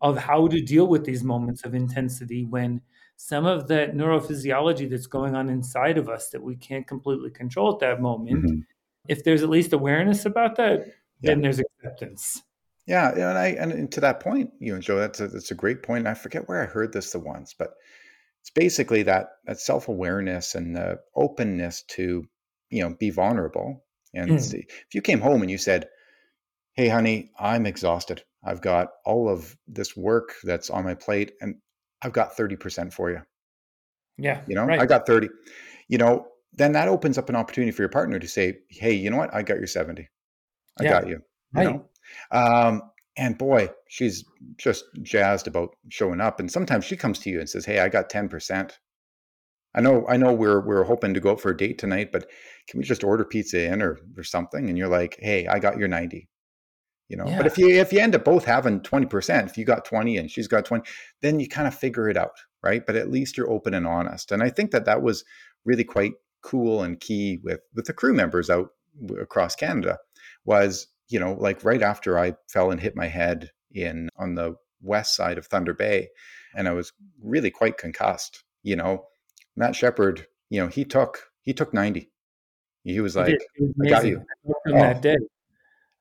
[0.00, 2.80] of how to deal with these moments of intensity when
[3.16, 7.72] some of that neurophysiology that's going on inside of us that we can't completely control
[7.72, 8.64] at that moment Mhm.
[9.08, 10.86] if there's at least awareness about that
[11.20, 12.42] then there's acceptance
[12.86, 15.54] Yeah, and I and, and to that point, you know, Joe, that's a that's a
[15.54, 16.08] great point.
[16.08, 17.74] I forget where I heard this the once, but
[18.40, 22.24] it's basically that that self awareness and the openness to
[22.70, 23.84] you know be vulnerable.
[24.14, 24.40] And Mm.
[24.40, 25.88] see, if you came home and you said,
[26.74, 28.24] "Hey, honey, I'm exhausted.
[28.44, 31.60] I've got all of this work that's on my plate, and
[32.02, 33.22] I've got thirty percent for you.
[34.18, 35.28] yeah You know, right I got thirty.
[35.88, 39.10] You know, then that opens up an opportunity for your partner to say, "Hey, you
[39.10, 39.32] know what?
[39.34, 40.08] I got your seventy.
[40.78, 41.22] I Yeah, got you."
[41.52, 41.90] You right know,
[42.32, 42.82] um,
[43.16, 44.24] and boy, she's
[44.58, 46.40] just jazzed about showing up.
[46.40, 48.80] And sometimes she comes to you and says, "Hey, I got ten percent.
[49.74, 52.28] I know, I know, we're we're hoping to go out for a date tonight, but
[52.68, 55.78] can we just order pizza in or or something?" And you're like, "Hey, I got
[55.78, 56.28] your ninety.
[57.08, 59.64] You know, but if you if you end up both having twenty percent, if you
[59.64, 60.84] got twenty and she's got twenty,
[61.20, 62.84] then you kind of figure it out, right?
[62.86, 64.32] But at least you're open and honest.
[64.32, 65.24] And I think that that was
[65.64, 68.70] really quite cool and key with with the crew members out
[69.20, 69.98] across Canada
[70.44, 74.54] was you know like right after I fell and hit my head in on the
[74.80, 76.08] west side of Thunder Bay,
[76.54, 78.42] and I was really quite concussed.
[78.62, 79.04] You know,
[79.56, 82.10] Matt Shepard, you know, he took he took ninety.
[82.84, 85.16] He was like, was "I got you." I him Oh, that day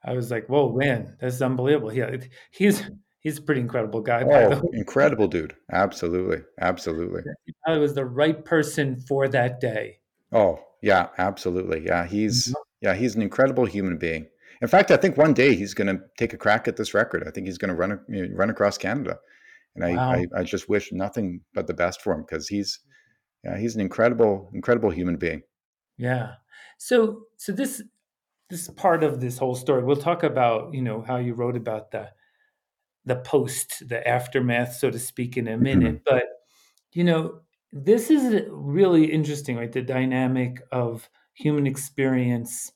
[0.03, 2.09] i was like whoa man that's unbelievable yeah
[2.49, 2.81] he's
[3.19, 5.55] he's a pretty incredible guy oh, incredible dude.
[5.71, 7.21] Absolutely, absolutely.
[7.45, 9.99] he probably was the right person for that day
[10.31, 11.85] Oh, yeah, absolutely.
[11.85, 12.55] Yeah, he's Mhm.
[12.81, 14.27] yeah, he's an incredible human being.
[14.61, 17.27] In fact, I think one day he's going to take a crack at this record.
[17.27, 19.19] I think he's going to run a- you know, run across Canada,
[19.75, 22.79] and I, wow I I just wish nothing but the best for him because he's
[23.43, 25.43] yeah he's an incredible incredible human being.
[25.97, 26.36] Yeah.
[26.77, 27.82] So so this
[28.49, 31.91] this part of this whole story, we'll talk about, you know, how you wrote about
[31.91, 32.13] the
[33.06, 35.97] the post, the aftermath, so to speak, in a Mhm.
[35.97, 36.01] minute.
[36.06, 36.25] But
[36.93, 37.41] you know,
[37.73, 39.71] this is really interesting, right?
[39.71, 42.73] The dynamic of human experience.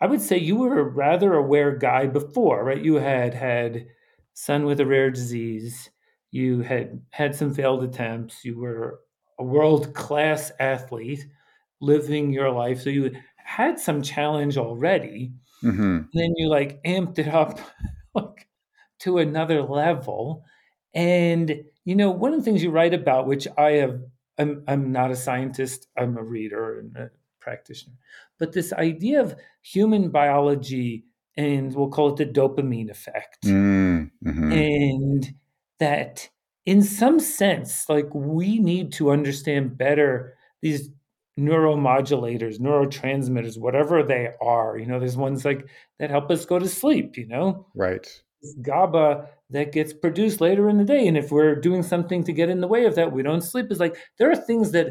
[0.00, 2.82] I would say you were a rather aware guy before, right?
[2.82, 3.86] You had had
[4.34, 5.90] son with a rare disease.
[6.30, 8.44] You had had some failed attempts.
[8.44, 9.00] You were
[9.40, 11.26] a world class athlete
[11.80, 12.82] living your life.
[12.82, 15.32] So you had some challenge already.
[15.64, 16.08] Mhm.
[16.14, 17.60] Then you like amped it up
[18.14, 18.48] like
[19.00, 20.44] to another level.
[20.94, 24.00] And you know, one of the things you write about, which I have,
[24.38, 27.94] I'm, I'm not a scientist, I'm a reader and a practitioner,
[28.38, 34.52] but this idea of human biology, and we'll call it the dopamine effect Mm, mhm.
[34.52, 35.34] and
[35.78, 36.28] that
[36.70, 40.12] in some sense like we need to understand better
[40.62, 40.82] these
[41.38, 45.66] neuromodulators neurotransmitters whatever they are you know there's ones like
[45.98, 48.06] that help us go to sleep you know Right.
[48.42, 52.32] This gaba that gets produced later in the day and if we're doing something to
[52.32, 54.88] get in the way of that we don't sleep is like there are things that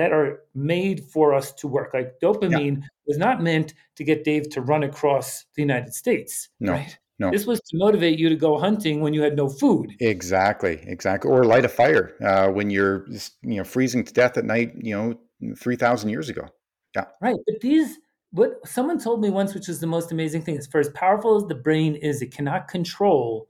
[0.00, 2.28] that are made for us to work like Yeah.
[2.28, 6.72] dopamine was not meant to get dave to run across the united states No.
[6.72, 7.30] right No.
[7.30, 9.92] this was to motivate you to go hunting when you had no food.
[10.00, 10.80] Exactly.
[10.86, 11.30] Exactly.
[11.30, 13.06] Or light a fire uh, when you're
[13.42, 14.72] you know freezing to death at night.
[14.76, 16.48] You know, three thousand years ago.
[16.96, 17.04] Yeah.
[17.20, 17.36] Right.
[17.46, 17.98] But these,
[18.32, 21.36] what someone told me once, which is the most amazing thing, is for as powerful
[21.36, 23.48] as the brain is, it cannot control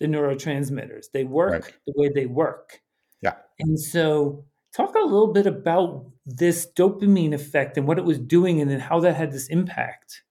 [0.00, 1.06] the neurotransmitters.
[1.12, 1.74] They work Right.
[1.86, 2.80] the way they work.
[3.22, 3.34] Yeah.
[3.60, 8.60] And so, talk a little bit about this dopamine effect and what it was doing,
[8.60, 10.22] and then how that had this impact.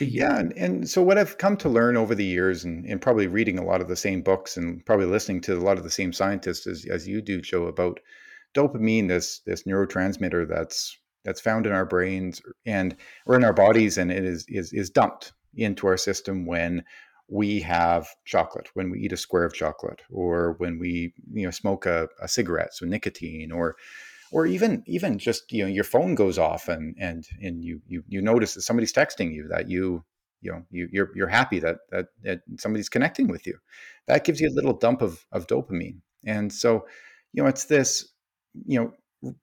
[0.00, 3.26] Yeah, and, and so what I've come to learn over the years, and, and probably
[3.26, 5.90] reading a lot of the same books, and probably listening to a lot of the
[5.90, 8.00] same scientists as, as you do, Joe, about
[8.54, 13.98] dopamine, this this neurotransmitter that's that's found in our brains and or in our bodies,
[13.98, 16.84] and it is is is dumped into our system when
[17.28, 21.50] we have chocolate, when we eat a square of chocolate, or when we you know
[21.50, 23.76] smoke a, a cigarette, so nicotine, or
[24.32, 28.02] or even even just you know your phone goes off and and and you you
[28.08, 30.02] you notice that somebody's texting you that you
[30.40, 33.58] you know you you're you're happy that that, that somebody's connecting with you.
[34.08, 36.00] That gives you a little dump of of dopamine.
[36.24, 36.86] And so
[37.32, 38.08] you know it's this
[38.66, 38.92] you know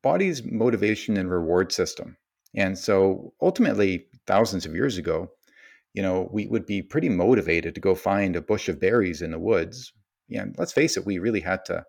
[0.01, 2.17] body's motivation and reward system.
[2.55, 5.31] And so ultimately thousands of years ago
[5.93, 9.31] you know we would be pretty motivated to go find a bush of berries in
[9.31, 9.93] the woods.
[10.35, 11.85] And let's face it we really had to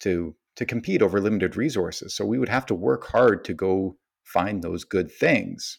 [0.00, 2.14] to to compete over limited resources.
[2.14, 5.78] So we would have to work hard to go find those good things.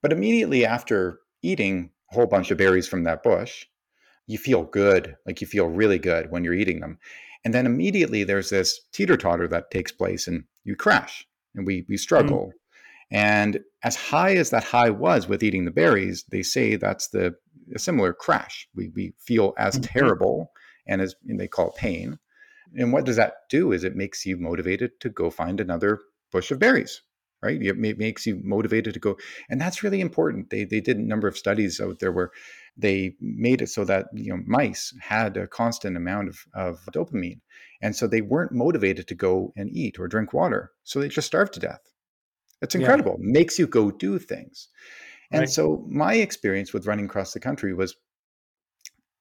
[0.00, 3.66] But immediately after eating a whole bunch of berries from that bush,
[4.26, 6.98] you feel good, like you feel really good when you're eating them.
[7.44, 11.84] And then immediately there's this teeter totter that takes place and you crash and we
[11.86, 12.46] we struggle.
[12.46, 13.16] Mm-hmm.
[13.18, 17.34] And as high as that high was with eating the berries, they say that's the
[17.74, 18.66] a similar crash.
[18.74, 19.82] We we feel as mm-hmm.
[19.82, 20.52] terrible
[20.86, 22.18] and as and they call pain.
[22.74, 23.72] And what does that do?
[23.72, 26.00] Is it makes you motivated to go find another
[26.32, 27.02] bush of berries,
[27.42, 27.62] right?
[27.62, 29.16] It makes you motivated to go,
[29.48, 30.50] and that's really important.
[30.50, 32.30] They they did a number of studies out there where
[32.76, 37.40] they made it so that you know mice had a constant amount of, of dopamine,
[37.80, 41.26] and so they weren't motivated to go and eat or drink water, so they just
[41.26, 41.92] starved to death.
[42.62, 43.16] It's incredible.
[43.20, 43.32] Yeah.
[43.32, 44.68] Makes you go do things.
[45.30, 45.48] And right.
[45.48, 47.96] so my experience with running across the country was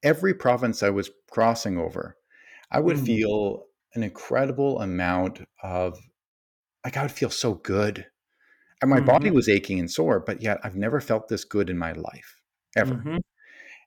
[0.03, 2.17] every province I was crossing over,
[2.75, 3.05] I would mm.
[3.05, 5.97] feel an incredible amount of
[6.83, 8.05] like I would feel so good.
[8.81, 9.05] And my mm-hmm.
[9.05, 12.41] body was aching and sore, but yet I've never felt this good in my life
[12.75, 12.95] ever.
[12.95, 13.17] Mm-hmm.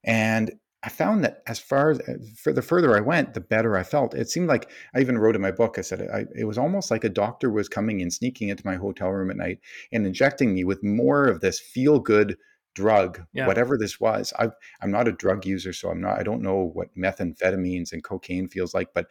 [0.05, 2.01] And I found that as far as
[2.42, 4.14] for the further I went, the better I felt.
[4.14, 5.77] It seemed like I even wrote in my book.
[5.77, 8.77] I said I, it was almost like a doctor was coming and sneaking into my
[8.77, 9.59] hotel room at night
[9.92, 12.38] and injecting me with more of this feel good
[12.79, 13.49] drug, yeah.
[13.49, 14.33] whatever this was.
[14.38, 14.49] i
[14.81, 16.17] am not a drug user, so I'm not.
[16.17, 19.09] I don't know what methamphetamines and cocaine feels like, but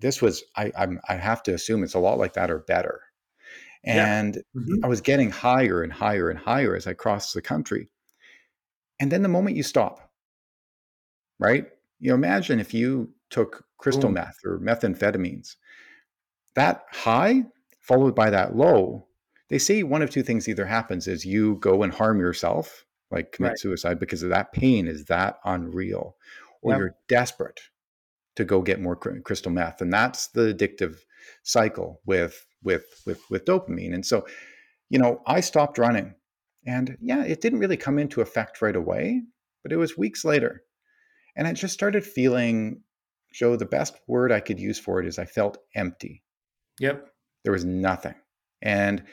[0.00, 0.42] this was.
[0.56, 3.02] I I'm, I have to assume it's a lot like that or better.
[3.84, 4.60] And yeah.
[4.60, 4.84] mm-hmm.
[4.84, 7.88] I was getting higher and higher and higher as I crossed the country.
[8.98, 10.10] And then the moment you stop,
[11.38, 11.66] right?
[12.00, 14.14] You know, imagine if you took crystal Ooh.
[14.14, 15.54] meth or methamphetamines,
[16.56, 17.44] that high
[17.80, 19.06] followed by that low,
[19.48, 23.32] they say one of two things either happens is you go and harm yourself, like
[23.32, 23.58] commit right.
[23.58, 26.16] suicide because of that pain is that unreal,
[26.62, 26.78] or yep.
[26.78, 27.60] you're desperate
[28.36, 29.80] to go get more crystal meth.
[29.80, 30.98] And that's the addictive
[31.42, 33.94] cycle with with with with dopamine.
[33.94, 34.26] And so,
[34.90, 36.14] you know, I stopped running.
[36.66, 39.22] And yeah, it didn't really come into effect right away,
[39.62, 40.64] but it was weeks later
[41.36, 42.80] and I just started feeling,
[43.32, 46.22] Joe, the best word I could use for it is I felt empty.
[46.80, 47.06] Yep.
[47.44, 48.14] There was nothing.
[48.62, 49.04] And,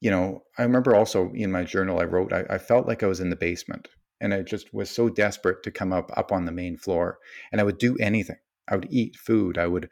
[0.00, 3.06] you know, I remember also in my journal I wrote, I, I felt like I
[3.06, 3.88] was in the basement
[4.20, 7.18] and I just was so desperate to come up up on the main floor.
[7.52, 8.38] And I would do anything.
[8.68, 9.58] I would eat food.
[9.58, 9.88] I would,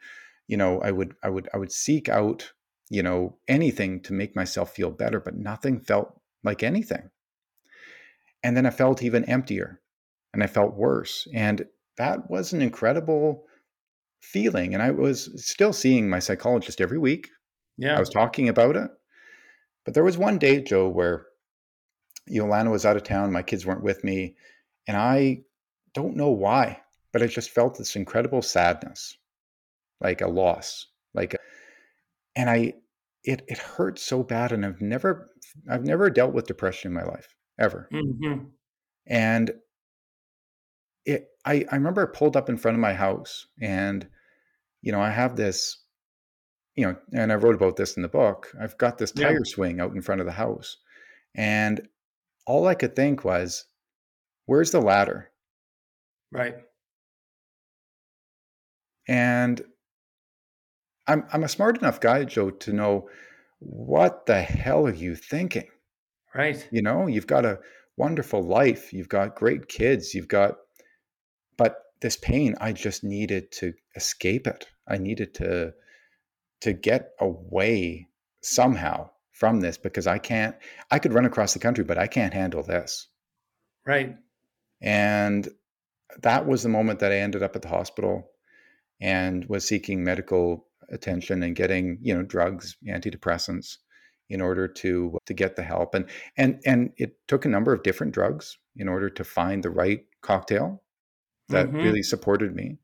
[0.47, 2.51] you know, I would, I would, I would seek out,
[2.89, 7.09] you know, anything to make myself feel better, but nothing felt like anything.
[8.43, 9.81] And then I felt even emptier
[10.33, 11.27] and I felt worse.
[11.33, 11.65] And
[11.97, 13.45] that was an incredible
[14.21, 14.73] feeling.
[14.73, 17.29] And I was still seeing my psychologist every week.
[17.77, 17.97] Yeah.
[17.97, 18.89] I was talking about it.
[19.87, 21.27] But there was one day, Joe, where
[22.25, 24.35] Yolanda was out of town, my kids weren't with me,
[24.85, 25.43] and I
[25.93, 26.81] don't know why,
[27.13, 29.17] but I just felt this incredible sadness,
[30.01, 31.37] like a loss, like, a,
[32.35, 32.73] and I,
[33.23, 35.29] it it hurt so bad, and I've never,
[35.69, 38.43] I've never dealt with depression in my life ever, mm-hmm.
[39.05, 39.51] and
[41.05, 44.05] it I, I remember I pulled up in front of my house and
[44.81, 45.77] you know i have this
[46.77, 49.39] you know and i wrote about this in the book i've got this tire yeah.
[49.43, 50.77] swing out in front of the house
[51.35, 51.85] and
[52.45, 53.65] all i could think was
[54.45, 55.29] where's the ladder?
[56.31, 56.55] Right.
[59.07, 59.61] And
[61.07, 63.09] i'm i'm a smart enough guy joe to know
[63.59, 65.67] what the hell are you thinking?
[66.35, 66.67] Right.
[66.71, 67.59] You know you've got a
[67.97, 70.57] wonderful life you've got great kids you've got
[71.57, 74.67] but this pain i just needed to escape it.
[74.87, 75.73] I needed to
[76.61, 78.07] to get away
[78.41, 80.55] somehow from this because i can't
[80.91, 83.07] i could run across the country but i can't handle this
[83.85, 84.15] right
[84.81, 85.49] and
[86.21, 88.31] that was the moment that i ended up at the hospital
[88.99, 93.77] and was seeking medical attention and getting you know drugs antidepressants
[94.29, 96.05] in order to to get the help and
[96.37, 100.05] and and it took a number of different drugs in order to find the right
[100.21, 100.81] cocktail
[101.49, 101.77] that mm-hmm.
[101.77, 102.77] really supported me.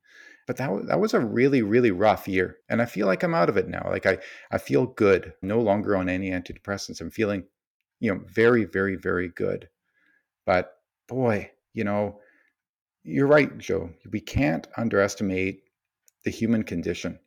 [0.45, 3.49] But that that was a really really rough year, and I feel like I'm out
[3.49, 3.88] of it now.
[3.89, 4.17] Like I
[4.51, 7.01] I feel good, no longer on any antidepressants.
[7.01, 7.45] I'm feeling,
[7.99, 9.69] you know, very very very good.
[10.45, 10.73] But
[11.08, 12.19] boy, you know,
[13.03, 13.91] you're right, Joe.
[14.12, 15.63] We can't underestimate
[16.25, 17.19] the human condition.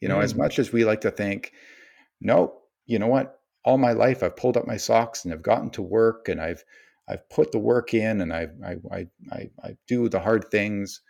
[0.00, 0.24] You know, mm.
[0.24, 1.52] as much as we like to think,
[2.20, 3.40] no, you know what?
[3.64, 6.64] All my life I've pulled up my socks and I've gotten to work and I've
[7.08, 11.00] I've put the work in and I, I, I, I, I do the hard things.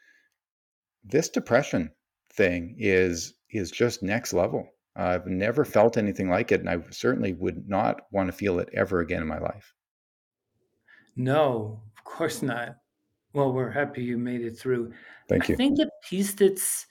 [1.09, 1.91] This depression
[2.33, 4.69] thing is is just next level.
[4.97, 8.69] I've never felt anything like it, and I certainly would not want to feel it
[8.73, 9.75] ever again in my life.
[11.17, 12.77] No, of course not.
[13.33, 14.93] Well, we're happy you made it through.
[15.29, 15.55] Thank you.
[15.55, 16.87] I think the piece that's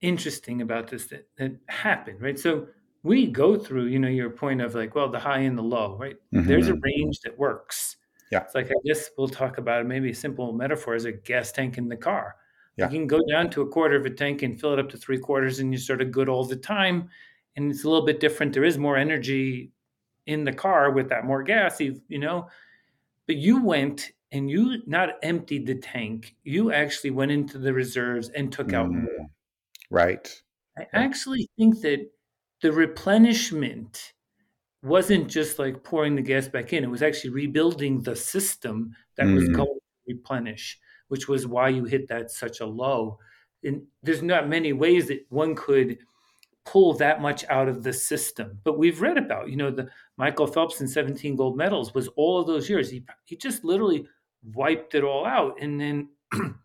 [0.00, 2.38] interesting about this that, that happened, right?
[2.38, 2.66] So
[3.02, 5.96] we go through, you know, your point of like, well, the high and the low,
[5.98, 6.16] right?
[6.34, 6.48] Mm-hmm.
[6.48, 7.96] There's a range that works.
[8.30, 8.40] Yeah.
[8.40, 9.86] It's like I guess we'll talk about it.
[9.86, 12.36] Maybe a simple metaphor is a gas tank in the car.
[12.76, 12.90] Yeah.
[12.90, 14.96] You can go down to a quarter of a tank and fill it up to
[14.96, 17.10] three quarters, and you're sort of good all the time.
[17.56, 18.54] and it's a little bit different.
[18.54, 19.72] There is more energy
[20.26, 22.48] in the car with that more gas, you know.
[23.26, 26.34] But you went and you not emptied the tank.
[26.44, 29.28] You actually went into the reserves and took mm, out more.
[29.90, 30.42] Right.
[30.78, 32.10] I actually think that
[32.62, 34.14] the replenishment
[34.82, 36.82] wasn't just like pouring the gas back in.
[36.82, 39.34] It was actually rebuilding the system that mm.
[39.34, 40.78] was going to replenish,
[41.12, 43.18] which was why you hit that such a low.
[43.64, 45.98] And there's not many ways that one could
[46.64, 48.58] pull that much out of the system.
[48.64, 52.40] But we've read about, you know, the Michael Phelps and 17 gold medals was all
[52.40, 52.88] of those years.
[52.88, 54.06] He he just literally
[54.54, 55.60] wiped it all out.
[55.60, 56.08] And then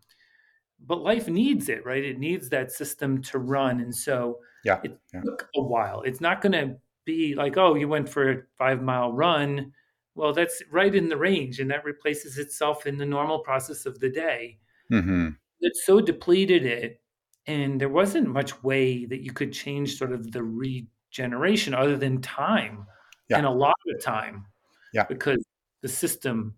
[0.86, 2.02] but life needs it, right?
[2.02, 3.80] It needs that system to run.
[3.80, 5.20] And so yeah, it yeah.
[5.20, 6.00] took a while.
[6.06, 9.74] It's not gonna be like, oh, you went for a five mile run.
[10.18, 14.00] Well, that's right in the range, and that replaces itself in the normal process of
[14.00, 14.58] the day.
[14.92, 15.30] Mm-hmm.
[15.60, 17.00] It so depleted it
[17.48, 22.20] and there wasn't much way that you could change sort of the regeneration other than
[22.20, 22.86] time
[23.28, 23.38] yeah.
[23.38, 24.44] and a lot of time
[24.92, 25.44] yeah because
[25.82, 26.54] the system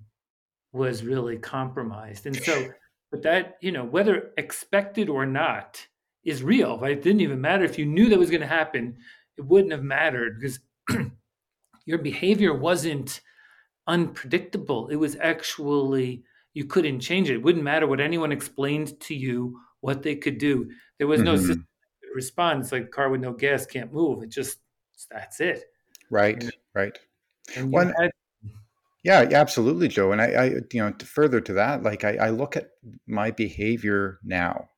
[0.73, 2.69] was really compromised and so
[3.11, 5.85] but that you know whether expected or not
[6.25, 8.97] is real right it didn't even matter if you knew that was going to happen
[9.39, 10.61] it wouldn't have mattered because
[11.87, 13.21] your behavior wasn't
[13.91, 16.23] unpredictable it was actually
[16.55, 20.39] you couldn't change it it wouldn't matter what anyone explained to you what they could
[20.39, 20.71] do.
[20.99, 21.61] There was no mm-hmm.
[22.15, 22.73] response.
[22.73, 24.23] Like car with no gas can't move.
[24.23, 24.59] It just
[25.11, 25.65] that's it.
[26.11, 26.43] Right.
[26.43, 26.99] And, right.
[27.57, 28.11] And One, had,
[29.03, 30.13] yeah, absolutely, Joe.
[30.13, 32.71] And I, I, you know, to further to that, like I, I look at
[33.07, 34.69] my behavior now,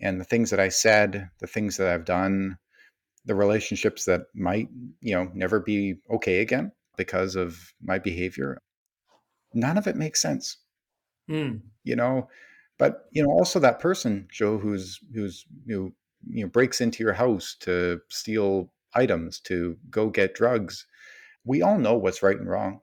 [0.00, 2.58] and the things that I said, the things that I've done,
[3.24, 4.68] the relationships that might,
[5.00, 8.58] you know, never be okay again because of my behavior.
[9.52, 10.58] None of it makes sense.
[11.30, 11.62] Mm.
[11.84, 12.28] You know,
[12.78, 15.92] but you know also that person joe who's who's you know,
[16.28, 20.86] you know breaks into your house to steal items to go get drugs
[21.44, 22.80] we all know what's right and wrong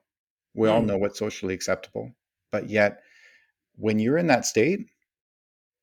[0.54, 0.72] we mm.
[0.72, 2.10] all know what's socially acceptable
[2.50, 3.00] but yet
[3.76, 4.80] when you're in that state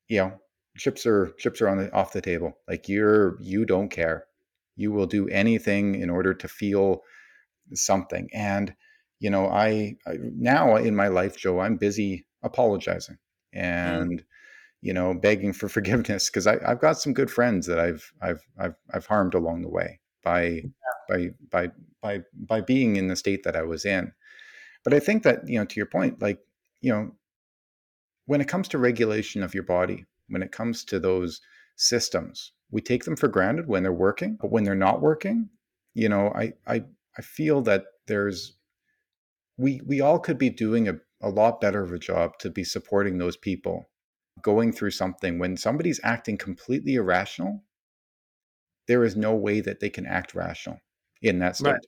[0.08, 0.32] you know
[0.76, 4.24] chips are chips are on the off the table like you're you don't care
[4.76, 7.02] you will do anything in order to feel
[7.74, 8.74] something and
[9.18, 13.18] you know I, I now in my life joe i'm busy apologizing
[13.54, 14.02] Mm.
[14.02, 14.24] and
[14.82, 18.74] you know begging for forgiveness because I've got some good friends that I've I've I've
[18.92, 20.70] I've harmed along the way by yeah.
[21.08, 21.68] by by
[22.00, 24.12] by by being in the state that I was in.
[24.84, 26.38] But I think that you know to your point, like
[26.80, 27.12] you know,
[28.26, 31.40] when it comes to regulation of your body, when it comes to those
[31.76, 35.50] systems, we take them for granted when they're working, but when they're not working,
[35.94, 36.84] you know, I I
[37.18, 38.56] I feel that there's
[39.56, 42.64] we we all could be doing a a lot better of a job to be
[42.64, 43.90] supporting those people
[44.42, 47.62] going through something when somebody's acting completely irrational
[48.88, 50.78] there is no way that they can act rational
[51.20, 51.86] in that state right.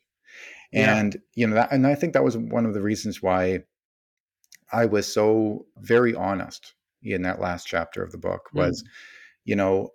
[0.72, 1.20] and yeah.
[1.34, 3.60] you know that and i think that was one of the reasons why
[4.70, 8.86] i was so very honest in that last chapter of the book was mm.
[9.44, 9.88] you know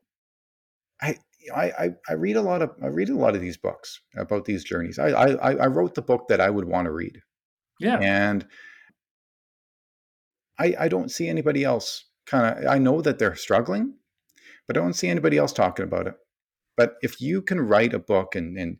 [0.99, 1.15] I,
[1.55, 4.45] I I I read a lot of I read a lot of these books about
[4.45, 4.99] these journeys.
[4.99, 7.21] I I I wrote the book that I would want to read.
[7.79, 7.99] Yeah.
[7.99, 8.45] And
[10.59, 13.93] I, I don't see anybody else kind of, I know that they're struggling,
[14.67, 16.15] but I don't see anybody else talking about it.
[16.75, 18.77] But if you can write a book and, and,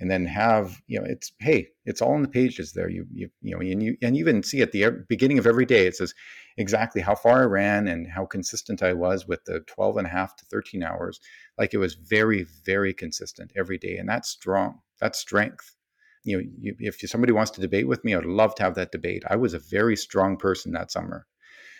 [0.00, 2.88] and then have, you know, it's, hey, it's all in the pages there.
[2.88, 5.66] You, you, you know, and you, and you even see at the beginning of every
[5.66, 6.14] day, it says
[6.56, 10.10] exactly how far I ran and how consistent I was with the 12 and a
[10.10, 11.20] half to 13 hours.
[11.58, 13.98] Like it was very, very consistent every day.
[13.98, 14.80] And that's strong.
[15.00, 15.76] That's strength
[16.24, 18.92] you know, you, if somebody wants to debate with me, I'd love to have that
[18.92, 19.24] debate.
[19.28, 21.26] I was a very strong person that summer.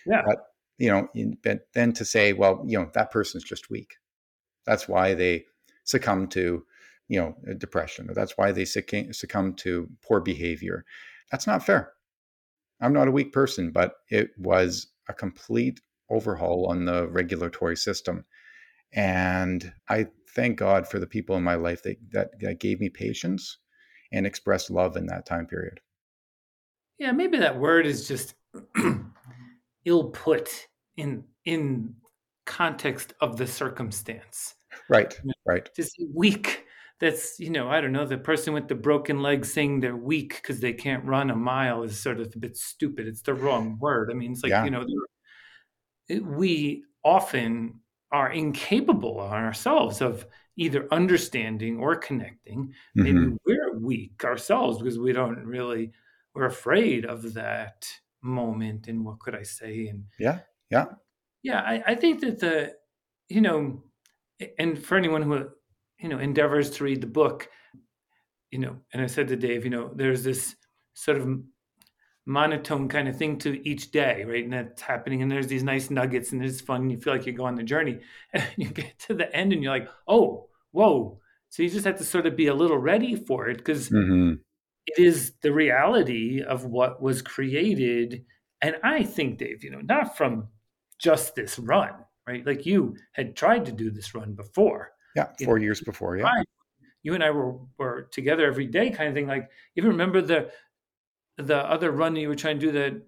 [0.06, 0.22] Yeah.
[0.24, 0.38] But,
[0.78, 1.08] you know,
[1.42, 3.96] but then to say, well, you know, that person's just weak.
[4.64, 5.44] That's why they
[5.84, 6.64] succumb to,
[7.10, 10.84] you know, depression, or that's why they succumb to poor behavior.
[11.32, 11.92] That's not fair.
[12.80, 18.24] I'm not a weak person, but it was a complete overhaul on the regulatory system.
[18.92, 22.88] And I thank God for the people in my life that, that, that gave me
[22.88, 23.58] patience
[24.12, 25.80] and expressed love in that time period.
[26.98, 28.34] Yeah, maybe that word is just
[29.84, 31.92] ill put in in
[32.46, 34.54] context of the circumstance.
[34.88, 35.20] Right.
[35.44, 35.68] right.
[35.74, 36.59] Just weak.
[37.00, 40.34] That's you know I don't know the person with the broken leg saying they're weak
[40.36, 43.06] because they can't run a mile is sort of a bit stupid.
[43.06, 44.10] It's the wrong word.
[44.10, 44.64] I mean, it's like yeah.
[44.64, 44.84] you know
[46.22, 47.80] we often
[48.12, 50.26] are incapable on ourselves of
[50.56, 52.74] either understanding or connecting.
[52.94, 53.36] Maybe mm-hmm.
[53.46, 55.92] we're weak ourselves because we don't really,
[56.34, 57.86] we're afraid of that
[58.20, 58.88] moment.
[58.88, 59.86] And what could I say?
[59.86, 60.40] And yeah,
[60.70, 60.86] yeah.
[61.42, 62.74] Yeah, I, I think that the,
[63.28, 63.82] you know,
[64.58, 65.48] and for anyone who
[66.00, 67.48] you know, endeavors to read the book,
[68.50, 70.56] you know, and I said to Dave, you know, there's this
[70.94, 71.40] sort of
[72.26, 74.44] monotone kind of thing to each day, right?
[74.44, 75.22] And that's happening.
[75.22, 76.82] And there's these nice nuggets and it's fun.
[76.82, 78.00] And you feel like you go on the journey
[78.32, 81.20] and you get to the end and you're like, oh, whoa.
[81.50, 84.34] So you just have to sort of be a little ready for it because mm-hmm.
[84.86, 88.24] it is the reality of what was created.
[88.62, 90.48] And I think, Dave, you know, not from
[90.98, 91.92] just this run,
[92.28, 92.46] right?
[92.46, 94.92] Like you had tried to do this run before.
[95.16, 96.16] Yeah, four know, years before.
[96.16, 96.42] Yeah.
[97.02, 99.26] You and I were, were together every day kind of thing.
[99.26, 100.50] Like, even remember the
[101.38, 103.02] the other run you were trying to do that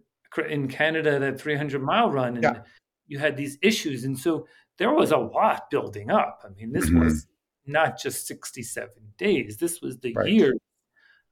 [0.48, 2.62] in Canada, that 300 mile run, and yeah.
[3.06, 4.04] you had these issues.
[4.04, 4.46] And so
[4.78, 6.40] there was a lot building up.
[6.44, 7.00] I mean, this mm-hmm.
[7.00, 7.26] was
[7.66, 10.28] not just 67 days, this was the right.
[10.28, 10.54] year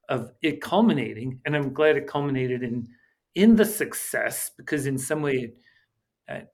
[0.08, 1.40] of it culminating.
[1.44, 2.88] And I'm glad it culminated in
[3.34, 5.56] in the success because in some way it,
[6.28, 6.48] it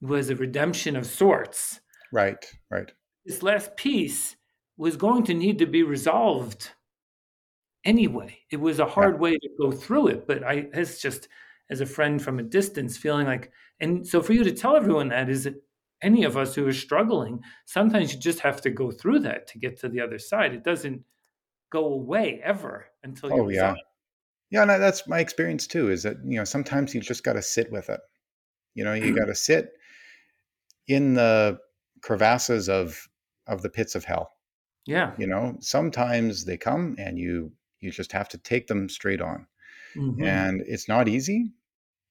[0.00, 1.80] was a redemption of sorts.
[2.12, 2.92] Right, right.
[3.26, 4.36] This last piece
[4.76, 6.70] was going to need to be resolved
[7.84, 8.38] anyway.
[8.50, 9.20] It was a hard yeah.
[9.20, 11.28] way to go through it, but I it's just
[11.68, 13.50] as a friend from a distance feeling like
[13.80, 15.54] and so for you to tell everyone that is that
[16.02, 19.58] any of us who are struggling, sometimes you just have to go through that to
[19.58, 20.52] get to the other side.
[20.52, 21.02] It doesn't
[21.70, 23.74] go away ever until you Oh yeah.
[24.50, 27.42] Yeah, and that's my experience too is that you know sometimes you just got to
[27.42, 28.00] sit with it.
[28.74, 29.16] You know, you mm-hmm.
[29.16, 29.70] got to sit
[30.86, 31.58] in the
[32.02, 33.08] crevasses of
[33.46, 34.32] of the pits of hell.
[34.86, 35.12] Yeah.
[35.18, 39.46] You know, sometimes they come and you you just have to take them straight on.
[39.96, 40.24] Mm-hmm.
[40.24, 41.52] And it's not easy,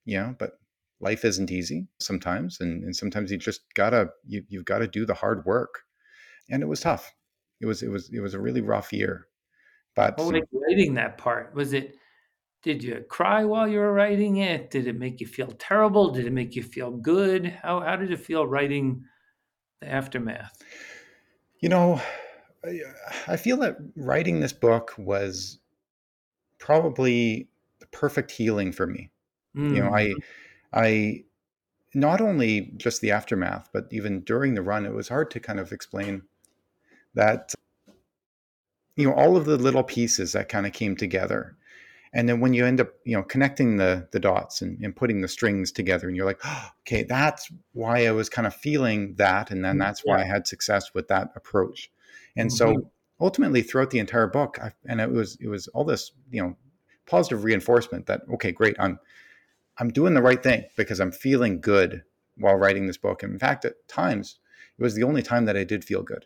[0.06, 0.60] yeah, but
[1.00, 2.60] life isn't easy sometimes.
[2.60, 5.82] And, and sometimes you just gotta, you, you've got to do the hard work.
[6.50, 7.14] And it was tough.
[7.62, 9.28] It was, it was, it was a really rough year.
[9.96, 11.54] But what was writing that part?
[11.56, 11.96] Was it,
[12.64, 14.72] did you cry while you were writing it?
[14.72, 16.12] Did it make you feel terrible?
[16.12, 17.48] Did it make you feel good?
[17.62, 19.04] How, how did it feel writing
[19.82, 20.54] the aftermath?
[21.60, 22.02] You know,
[23.28, 25.60] I feel that writing this book was
[26.60, 27.48] probably
[27.80, 29.10] the perfect healing for me.
[29.56, 29.76] Mm.
[29.76, 30.16] You know, I, mm.
[30.74, 31.24] I,
[31.94, 35.60] not only just the aftermath, but even during the run, it was hard to kind
[35.60, 36.24] of explain
[37.14, 37.54] that,
[38.96, 41.56] you know, all of the little pieces that kind of came together.
[42.16, 45.20] And then when you end up, you know, connecting the the dots and, and putting
[45.20, 49.16] the strings together, and you're like, oh, okay, that's why I was kind of feeling
[49.18, 51.92] that, and then mm, that's why I had success with that approach.
[52.38, 52.56] And mm-hmm.
[52.56, 52.90] so
[53.20, 56.56] ultimately throughout the entire book, I, and it was it was all this you know
[57.06, 58.98] positive reinforcement that okay, great, I'm
[59.78, 62.02] I'm doing the right thing because I'm feeling good
[62.38, 63.24] while writing this book.
[63.24, 64.40] And in fact, at times
[64.80, 66.26] it was the only time that I did feel good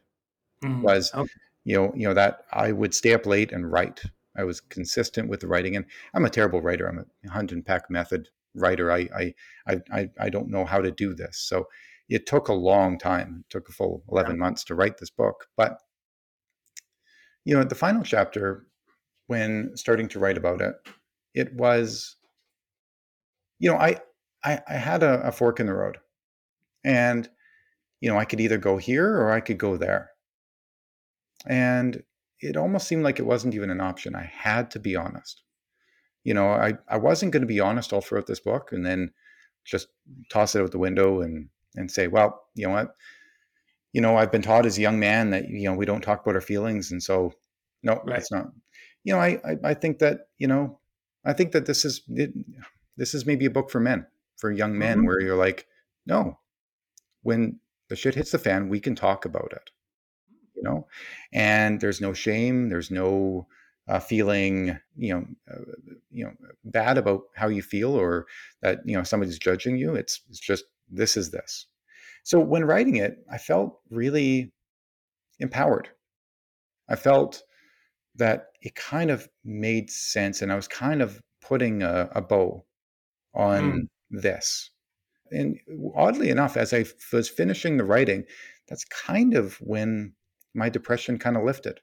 [0.63, 0.83] mm-hmm.
[0.83, 1.31] was okay.
[1.63, 4.03] you know you know that I would stay up late and write.
[4.39, 6.87] I was consistent with the writing, and I'm a terrible writer.
[6.87, 8.91] I'm a hunt and peck method writer.
[8.91, 9.33] I
[9.67, 11.39] I I I don't know how to do this.
[11.39, 11.67] So
[12.07, 13.43] it took a long time.
[13.45, 14.39] It took a full 11 yeah.
[14.39, 15.77] months to write this book, but
[17.45, 18.65] you know, the final chapter,
[19.27, 20.75] when starting to write about it,
[21.33, 22.15] it was,
[23.59, 23.99] you know, I
[24.43, 25.97] I, I had a, a fork in the road,
[26.83, 27.29] and
[28.01, 30.11] you know, I could either go here or I could go there,
[31.45, 32.03] and
[32.41, 34.15] it almost seemed like it wasn't even an option.
[34.15, 35.43] I had to be honest.
[36.23, 39.11] You know, I, I wasn't going to be honest all throughout this book and then
[39.65, 39.87] just
[40.29, 42.95] toss it out the window and and say, well, you know what,
[43.93, 46.21] you know, I've been taught as a young man that you know we don't talk
[46.21, 47.33] about our feelings, and so
[47.83, 48.05] no, right.
[48.07, 48.51] that's not.
[49.03, 50.79] You know, I, I, I think that you know,
[51.25, 52.31] I think that this is it,
[52.97, 54.05] this is maybe a book for men,
[54.37, 55.07] for young men, mm-hmm.
[55.07, 55.65] where you're like,
[56.05, 56.37] no,
[57.23, 57.59] when
[57.89, 59.71] the shit hits the fan, we can talk about it,
[60.61, 60.87] you know,
[61.33, 63.47] and there's no shame, there's no
[63.87, 65.61] uh, feeling, you know, uh,
[66.11, 66.31] you know,
[66.65, 68.27] bad about how you feel or
[68.61, 69.95] that you know somebody's judging you.
[69.95, 71.65] It's it's just this is this,
[72.23, 74.51] so when writing it, I felt really
[75.39, 75.89] empowered.
[76.89, 77.43] I felt
[78.15, 82.65] that it kind of made sense, and I was kind of putting a, a bow
[83.33, 83.87] on mm.
[84.11, 84.71] this.
[85.31, 85.59] And
[85.95, 88.25] oddly enough, as I was finishing the writing,
[88.67, 90.13] that's kind of when
[90.53, 91.79] my depression kind of lifted.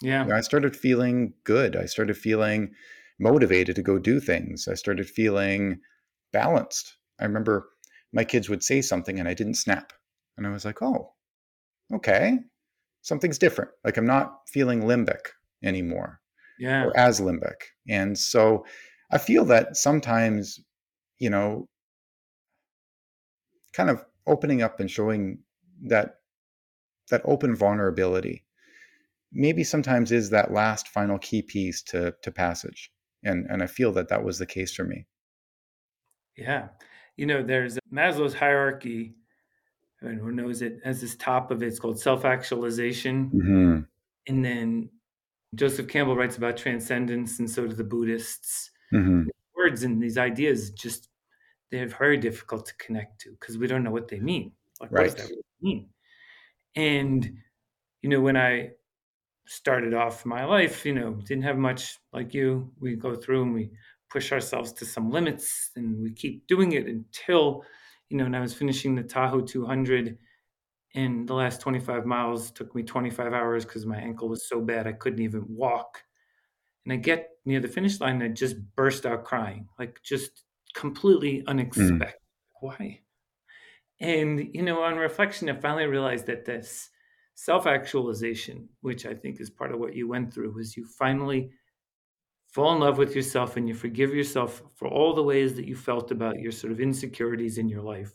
[0.00, 0.22] Yeah.
[0.22, 1.76] You know, I started feeling good.
[1.76, 2.72] I started feeling
[3.18, 4.66] motivated to go do things.
[4.66, 5.80] I started feeling
[6.32, 6.96] balanced.
[7.20, 7.68] I remember
[8.12, 9.92] my kids would say something and I didn't snap.
[10.36, 11.12] And I was like, oh,
[11.92, 12.38] okay,
[13.02, 13.70] something's different.
[13.84, 15.20] Like I'm not feeling limbic
[15.62, 16.20] anymore.
[16.58, 16.84] Yeah.
[16.84, 17.56] Or as limbic.
[17.88, 18.64] And so
[19.10, 20.58] I feel that sometimes,
[21.18, 21.68] you know,
[23.72, 25.38] kind of opening up and showing
[25.88, 26.16] that
[27.10, 28.44] that open vulnerability
[29.32, 32.90] maybe sometimes is that last final key piece to to passage
[33.22, 35.06] and and i feel that that was the case for me
[36.36, 36.68] yeah
[37.20, 39.14] you know, there's Maslow's hierarchy
[40.00, 41.66] and who knows it as this top of it.
[41.66, 43.28] It's called self actualization.
[43.30, 43.80] hmm
[44.26, 44.88] And then
[45.54, 48.70] Joseph Campbell writes about transcendence, and so do the Buddhists.
[48.90, 51.10] hmm Words and these ideas just
[51.70, 54.52] they're very difficult to connect to because we don't know what they mean.
[54.80, 55.90] Like, what does that really mean?
[56.76, 57.38] And
[58.02, 58.70] you know, when I
[59.46, 62.70] started off my life, you know, didn't have much like you.
[62.78, 63.70] We go through and we
[64.08, 67.64] push ourselves to some limits and we keep doing it until,
[68.08, 70.16] you know, and I was finishing the Tahoe 200
[70.94, 74.86] and the last 25 miles took me 25 hours because my ankle was so bad
[74.86, 76.02] I couldn't even walk.
[76.84, 80.44] And I get near the finish line and I just burst out crying, like just
[80.74, 81.48] completely hmm.
[81.48, 82.20] unexpected.
[82.60, 83.00] Why?
[84.00, 86.90] And, you know, on reflection, I finally realized that this
[87.34, 91.52] self actualization, which I think is part of what you went through, was you finally
[92.48, 95.76] fall in love with yourself and you forgive yourself for all the ways that you
[95.76, 98.14] felt about your sort of insecurities in your life.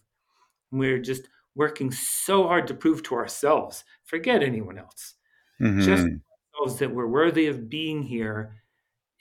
[0.72, 5.16] We're just working so hard to prove to ourselves, forget anyone else,
[5.80, 6.22] just hmm
[6.56, 8.64] ourselves that we're worthy of being here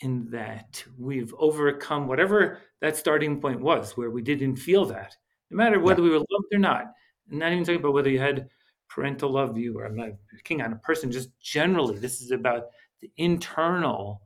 [0.03, 5.17] and that we've overcome whatever that starting point was where we didn't feel that,
[5.55, 5.85] no matter Yeah.
[5.87, 6.87] whether we were loved or not.
[7.31, 8.51] I'm not even talking about whether you had
[8.89, 12.69] parental love you or I'm not picking on a person, just generally, this is about
[13.01, 14.23] the internal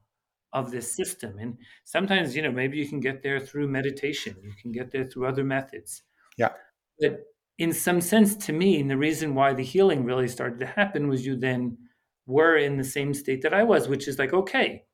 [0.53, 1.39] of this system.
[1.39, 5.05] And sometimes, you know, maybe you can get there through meditation, you can get there
[5.05, 6.03] through other methods.
[6.37, 6.55] Yeah.
[7.01, 7.25] But
[7.59, 11.09] in some sense, to me, and the reason why the healing really started to happen
[11.09, 11.79] was you then
[12.27, 14.87] were in the same state that I was, which is like, okay,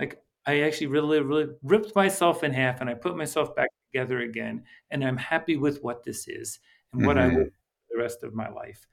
[0.00, 4.20] like I actually really, really ripped myself in half and I put myself back together
[4.20, 4.64] again.
[4.90, 6.58] And I'm happy with what this is
[6.92, 8.86] and what I will do for the rest of my life.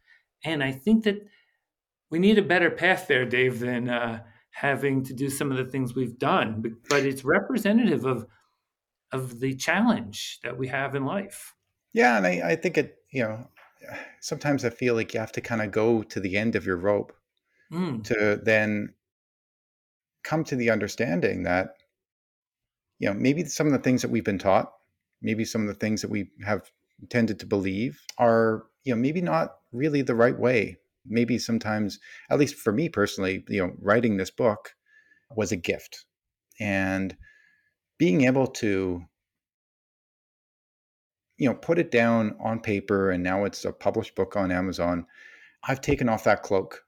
[0.43, 1.25] And I think that
[2.09, 5.65] we need a better path there, Dave, than uh, having to do some of the
[5.65, 6.61] things we've done.
[6.61, 8.27] But, but it's representative of
[9.11, 11.53] of the challenge that we have in life.
[11.93, 13.47] Yeah, and I, I think it, you know,
[14.19, 16.75] sometimes I feel like you have to kind of go to the end of your
[16.75, 17.13] rope
[17.71, 18.93] Mm, to then
[20.23, 21.77] come to the understanding that,
[22.99, 24.71] you know, maybe some of the things that we've been taught,
[25.25, 26.71] maybe some of the things that we have
[27.09, 30.77] tended to believe are, you know, maybe not really the right way.
[31.05, 31.99] Maybe sometimes,
[32.29, 34.75] at least for me personally, you know, writing this book
[35.35, 36.05] was a gift.
[36.59, 37.17] And
[37.97, 39.03] being able to
[41.37, 45.05] you know put it down on paper and now it's a published book on amazon
[45.65, 46.83] i've taken off that cloak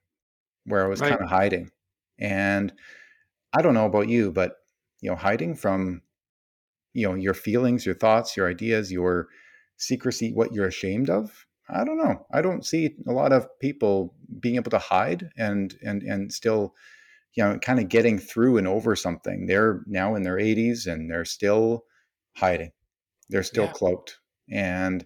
[0.65, 1.09] where i was right.
[1.09, 1.69] kind of hiding
[2.17, 2.71] and
[3.57, 4.55] i don't know about you but
[5.01, 6.01] you know hiding from
[6.97, 9.27] you know your feelings your thoughts your ideas your
[9.77, 11.45] secrecy what you're ashamed of?
[11.69, 12.25] I don't know.
[12.31, 16.73] I don't see a lot of people being able to hide and and and still
[17.35, 19.45] you know kind of getting through and over something.
[19.47, 21.85] They're now in their 80s and they're still
[22.37, 22.71] hiding.
[23.29, 23.73] They're still Yeah.
[23.73, 24.19] cloaked.
[24.51, 25.05] And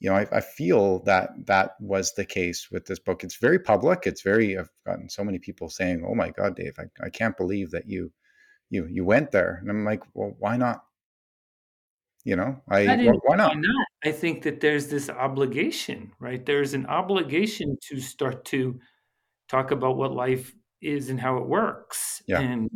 [0.00, 3.24] you know I, I feel that that was the case with this book.
[3.24, 4.06] It's very public.
[4.06, 7.36] It's very i've gotten so many people saying oh my god dave i, I can't
[7.36, 8.12] believe that you
[8.70, 9.58] you you went there.
[9.60, 10.84] And i'm like well why not
[12.24, 13.22] you know i I why, didn't.
[13.22, 13.86] why not not?
[14.04, 16.44] I think that there's this obligation, right?
[16.44, 18.80] There's an obligation to start to
[19.48, 22.70] talk about what life is and how it works, yeah and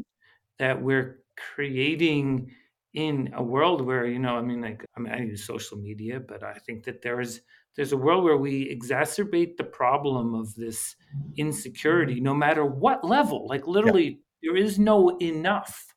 [0.58, 2.52] that we're creating
[2.94, 6.20] in a world where you know, I mean, like, I mean, I use social media,
[6.20, 7.40] but I think that there's
[7.76, 10.96] there's a world where we exacerbate the problem of this
[11.36, 13.46] insecurity, no matter what level.
[13.48, 15.94] Like, yeah literally, there is no enough.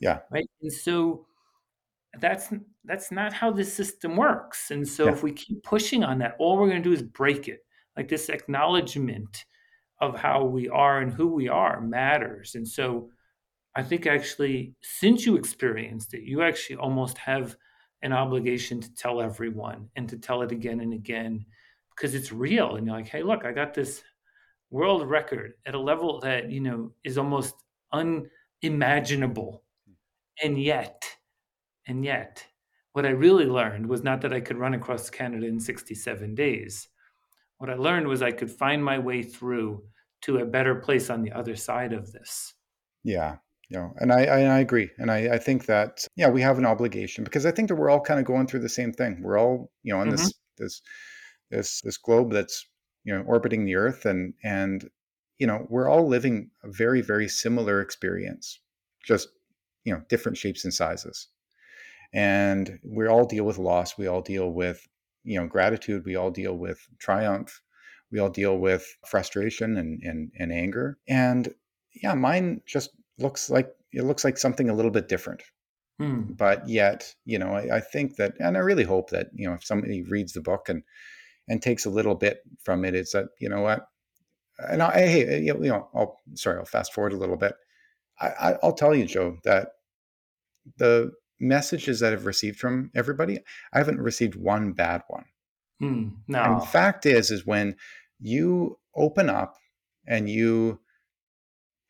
[0.00, 0.48] yeah right?
[0.62, 1.26] And so
[2.20, 2.52] that's
[2.84, 4.70] that's not how this system works.
[4.70, 7.02] And so yeah if we keep pushing on that, all we're going to do is
[7.02, 7.64] break it.
[7.96, 9.44] Like this acknowledgement
[10.00, 12.54] of how we are and who we are matters.
[12.54, 13.10] And so
[13.74, 17.56] I think actually, since you experienced it, you actually almost have
[18.02, 21.46] an obligation to tell everyone and to tell it again and again
[21.94, 22.76] because it's real.
[22.76, 24.02] And you're like, hey, look, I got this
[24.70, 27.54] world record at a level that, you know, is almost
[27.92, 29.62] unimaginable.
[29.86, 30.46] Hmm.
[30.46, 31.04] And yet,
[31.86, 32.46] and yet,
[32.92, 36.88] what I really learned was not that I could run across Canada in 67 days.
[37.58, 39.84] What I learned was I could find my way through
[40.22, 42.54] to a better place on the other side of this.
[43.04, 43.36] yeah
[43.68, 46.58] you know and i i, I agree and I, I think that yeah we have
[46.58, 49.20] an obligation because i think that we're all kind of going through the same thing
[49.22, 50.82] we're all you know on hmm this this
[51.50, 52.66] this this globe that's
[53.04, 54.88] you know orbiting the earth and and
[55.38, 58.60] you know we're all living a very very similar experience
[59.04, 59.28] just
[59.84, 61.28] you know different shapes and sizes
[62.12, 64.86] and we all deal with loss we all deal with
[65.24, 67.60] you know gratitude we all deal with triumph
[68.10, 71.54] we all deal with frustration and and, and anger and
[72.02, 75.42] yeah mine just looks like it looks like something a little bit different
[75.98, 76.22] Hmm.
[76.22, 79.54] but yet you know I, I think that and i really hope that you know
[79.54, 80.82] if somebody reads the book and
[81.48, 83.86] and takes a little bit from it it is that you know what
[84.58, 87.54] and I, hey you know I'll sorry I'll fast forward a little bit
[88.20, 89.68] I, I'll tell you Joe that
[90.78, 91.12] the
[91.42, 93.40] messages that I've received from everybody
[93.72, 95.26] I haven't received one bad one
[95.80, 96.42] Mm, no.
[96.42, 97.76] and the fact is is when
[98.18, 99.56] you open up
[100.06, 100.80] and you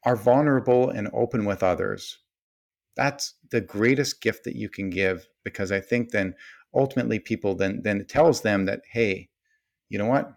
[0.05, 2.19] are vulnerable and open with others
[2.97, 6.35] that's the greatest gift that you can give because I think then
[6.75, 9.31] ultimately people then then it tells them that hey,
[9.91, 10.35] you know what,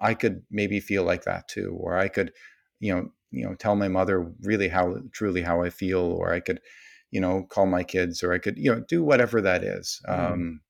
[0.00, 2.32] I could maybe feel like that too, or I could,
[2.80, 6.40] you know, you know, tell my mother really how truly how I feel, or I
[6.40, 6.60] could,
[7.10, 10.00] you know, call my kids, or I could, you know, do whatever that is.
[10.08, 10.32] Mm-hmm.
[10.32, 10.60] Um,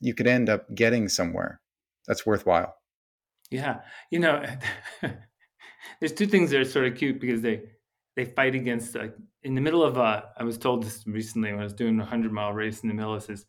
[0.00, 1.60] you could end up getting somewhere
[2.06, 2.74] that's worthwhile.
[3.50, 4.44] Yeah, you know,
[6.00, 7.62] there's two things that are sort of cute because they
[8.16, 11.60] they fight against like in the middle of a i was told this recently when
[11.60, 13.46] i was doing a 100 mile race in the middle it says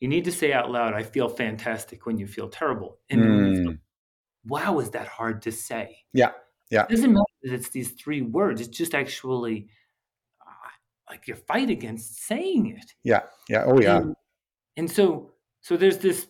[0.00, 3.62] you need to say out loud i feel fantastic when you feel terrible and mm.
[3.62, 3.74] feel,
[4.46, 6.30] wow is that hard to say yeah
[6.70, 9.68] yeah it doesn't matter that it's these three words it's just actually uh,
[11.14, 12.92] like you fight against saying it.
[13.04, 13.98] Yeah yeah oh yeah.
[13.98, 14.16] And,
[14.76, 16.26] and so so there's this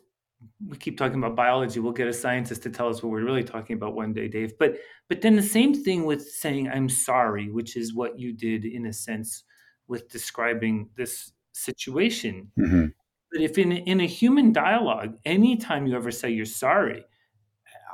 [0.68, 3.42] we keep talking about biology we'll get a scientist to tell us what we're really
[3.42, 4.76] talking about one day dave but
[5.08, 8.84] but then the same thing with saying i'm sorry which is what you did in
[8.86, 9.44] a sense
[9.88, 12.50] with describing this situation.
[12.58, 12.86] Mm-hmm.
[13.32, 17.06] but if in, in a human dialogue anytime you ever say you're sorry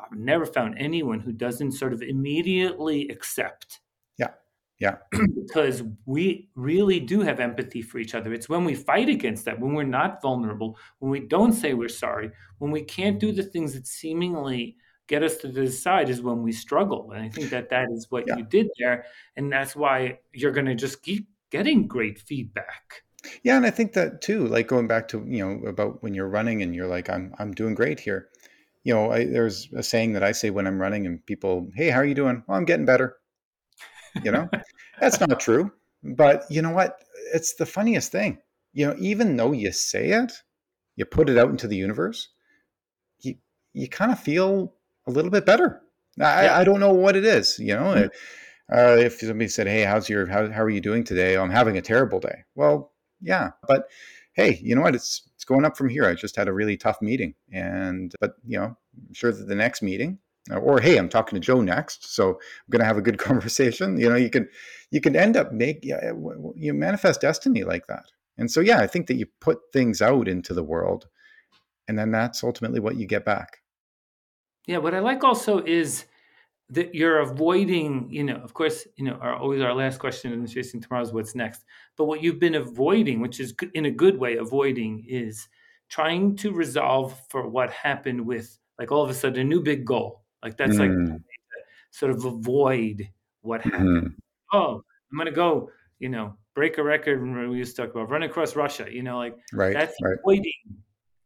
[0.02, 3.78] i've never found anyone who doesn't sort of immediately accept
[4.80, 4.96] yeah.
[5.46, 8.32] because we really do have empathy for each other.
[8.32, 11.88] It's when we fight against that, when we're not vulnerable, when we don't say we're
[11.88, 14.76] sorry, when we can't do the things that seemingly
[15.06, 17.12] get us to the side is when we struggle.
[17.12, 18.36] And I think that that is what yeah.
[18.36, 19.04] you did there.
[19.36, 23.02] And that's why you're going to just keep getting great feedback.
[23.42, 23.56] Yeah.
[23.56, 26.62] And I think that too, like going back to, you know, about when you're running
[26.62, 28.28] and you're like, I'm, I'm doing great here.
[28.82, 31.90] You know, I, there's a saying that I say when I'm running and people, Hey,
[31.90, 32.42] how are you doing?
[32.46, 33.19] Well, I'm getting better
[34.22, 34.48] you know?
[35.00, 36.98] That's not true but you know what?
[37.32, 38.38] It's the funniest thing.
[38.72, 40.32] You know even though you say it
[40.96, 42.28] you put it out into the universe
[43.20, 43.34] you
[43.72, 44.74] you kind of feel
[45.06, 45.82] a little bit better.
[46.20, 46.58] I, yeah.
[46.58, 47.94] I don't know what it is you know?
[47.94, 48.72] Mm-hmm.
[48.72, 51.36] uh, if somebody said hey how's your how, how are you doing today?
[51.36, 52.44] Oh, i'm having a terrible day.
[52.54, 53.88] Well yeah but
[54.34, 54.94] hey you know what?
[54.94, 56.04] It's it's going up from here.
[56.04, 58.76] I just had a really tough meeting and but you know
[59.08, 60.18] i'm sure that the next meeting
[60.58, 63.98] or hey i'm talking to joe next so i'm going to have a good conversation.
[63.98, 64.48] You know you can
[64.90, 68.06] you can end up make you manifest destiny like that.
[68.38, 71.08] And so yeah i think that you put things out into the world
[71.88, 73.58] and then that's ultimately what you get back.
[74.66, 76.06] Yeah what i like also is
[76.70, 80.46] that you're avoiding you know of course you know our, always our last question in
[80.46, 81.64] chasing tomorrow is what's next.
[81.96, 85.48] But what you've been avoiding which is in a good way avoiding is
[85.88, 89.84] trying to resolve for what happened with like all of a sudden a new big
[89.84, 91.10] goal like that's mm.
[91.10, 91.20] like
[91.90, 93.08] sort of avoid
[93.42, 93.88] what happened.
[93.88, 94.56] Mm-hmm.
[94.56, 98.22] Oh, I'm gonna go, you know, break a record we used to talk about run
[98.22, 100.16] across Russia, you know, like right, that's right.
[100.18, 100.52] avoiding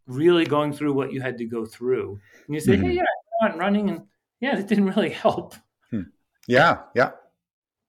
[0.07, 2.19] really going through what you had to go through.
[2.47, 2.87] And you say, mm-hmm.
[2.87, 3.03] Hey, yeah,
[3.43, 4.03] I'm running and
[4.41, 5.55] yeah, it didn't really help.
[5.91, 6.03] Hmm.
[6.47, 7.13] Yeah, yeah.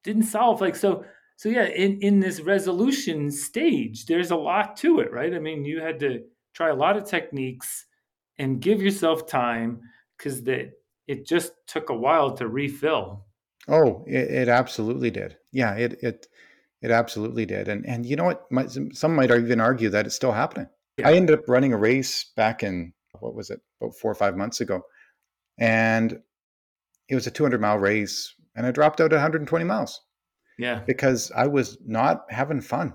[0.04, 1.06] Didn't solve like so
[1.38, 5.34] so yeah, in, in this resolution stage, there's a lot to it, right?
[5.34, 6.24] I mean, you had to
[6.54, 7.86] try a lot of techniques
[8.38, 9.82] and give yourself time
[10.18, 10.72] because the
[11.08, 13.26] it just took a while to refill.
[13.68, 15.38] Oh, it, it absolutely did.
[15.52, 16.28] Yeah, it it
[16.82, 17.68] it absolutely did.
[17.68, 18.52] And and you know what?
[18.52, 20.68] My, some might even argue that it's still happening.
[20.98, 21.10] Yeah.
[21.10, 24.38] I ended up running a race back in what was it about four or five
[24.38, 24.82] months ago,
[25.58, 26.22] and
[27.08, 30.02] it was a 200 mile race, and I dropped out at 120 miles.
[30.58, 32.94] Yeah, because I was not having fun.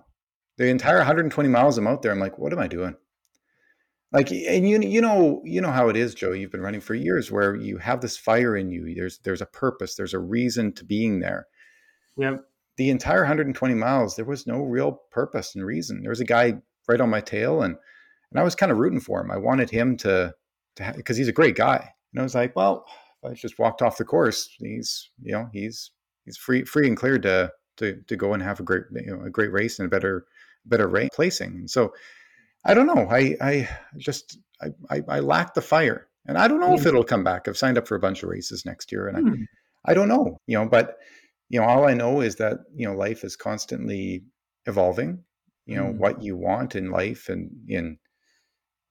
[0.56, 2.94] The entire 120 miles I'm out there, I'm like, what am I doing?
[4.12, 6.94] Like and you you know you know how it is joe you've been running for
[6.94, 10.72] years where you have this fire in you there's there's a purpose there's a reason
[10.72, 11.46] to being there.
[12.16, 12.38] Yeah.
[12.76, 16.02] The entire 120 miles there was no real purpose and reason.
[16.02, 16.54] There was a guy
[16.88, 17.76] right on my tail and
[18.30, 19.30] and i was kind of rooting for him.
[19.30, 20.34] I wanted him to
[20.76, 21.92] to because he's a great guy.
[22.12, 22.86] And i was like well
[23.24, 25.90] i just walked off the course he's you know he's
[26.24, 29.24] he's free free and clear to to to go and have a great you know
[29.24, 30.26] a great race and a better
[30.66, 31.50] better placing.
[31.50, 31.92] And so
[32.64, 33.08] I don't know.
[33.10, 36.88] I I just I I, I lack the fire, and I don't know if hmm.
[36.88, 37.48] it'll come back.
[37.48, 39.42] I've signed up for a bunch of races next year, and hmm.
[39.86, 40.38] I I don't know.
[40.46, 40.96] You know, but
[41.48, 44.24] you know, all I know is that you know life is constantly
[44.66, 45.24] evolving.
[45.66, 45.98] You know, hmm.
[45.98, 47.98] what you want in life and in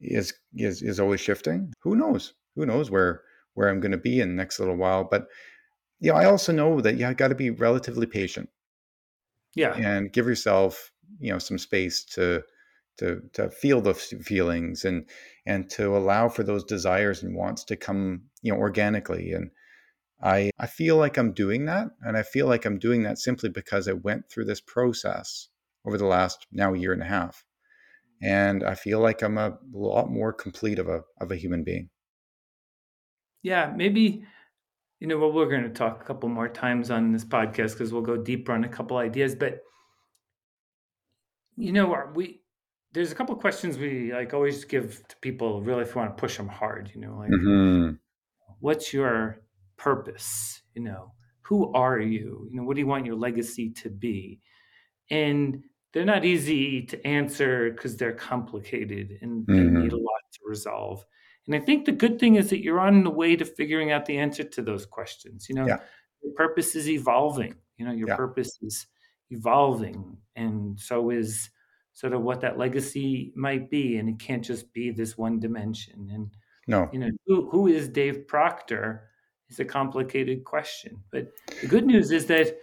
[0.01, 1.73] is is is always shifting.
[1.83, 2.33] Who knows?
[2.55, 3.21] Who knows where
[3.53, 5.03] where I'm going to be in the next little while?
[5.03, 5.27] But
[5.99, 8.49] you know, I also know that you got to be relatively patient.
[9.55, 12.43] Yeah, and give yourself you know some space to
[12.99, 15.09] to to feel the feelings and
[15.45, 19.51] and to allow for those desires and wants to come you know organically and
[20.21, 23.49] I I feel like I'm doing that and I feel like I'm doing that simply
[23.49, 25.47] because I went through this process
[25.85, 27.43] over the last now year and a half
[28.21, 31.89] and I feel like I'm a lot more complete of a of a human being.
[33.41, 34.25] Yeah, maybe
[34.99, 37.93] you know well we're going to talk a couple more times on this podcast because
[37.93, 39.61] we'll go deeper on a couple ideas but
[41.55, 42.41] you know we
[42.91, 46.15] there's a couple of questions we like always give to people really if you want
[46.15, 47.93] to push them hard you know like mm-hmm.
[48.59, 49.39] what's your
[49.77, 53.89] purpose you know who are you you know what do you want your legacy to
[53.89, 54.39] be
[55.09, 59.75] and they're not easy to answer because they're complicated and mm-hmm.
[59.75, 61.05] they need a lot to resolve
[61.47, 64.05] and i think the good thing is that you're on the way to figuring out
[64.05, 65.77] the answer to those questions you know yeah.
[66.23, 68.15] your purpose is evolving you know your yeah.
[68.15, 68.87] purpose is
[69.31, 71.49] evolving and so is
[71.99, 76.09] sort of what that legacy might be and it can't just be this one dimension
[76.13, 76.29] and
[76.65, 79.09] no you know who, who is dave proctor
[79.49, 81.27] is a complicated question but
[81.59, 82.57] the good news is that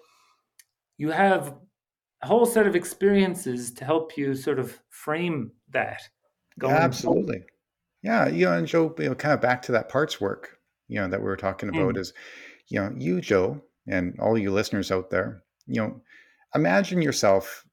[0.96, 1.54] you have
[2.22, 6.00] a whole set of experiences to help you sort of frame that
[6.58, 7.50] going absolutely forward.
[8.02, 10.58] yeah you know and joe you know kind of back to that parts work
[10.88, 11.98] you know that we were talking about mm.
[11.98, 12.14] is
[12.68, 16.00] you know you joe and all you listeners out there you know
[16.54, 17.66] imagine yourself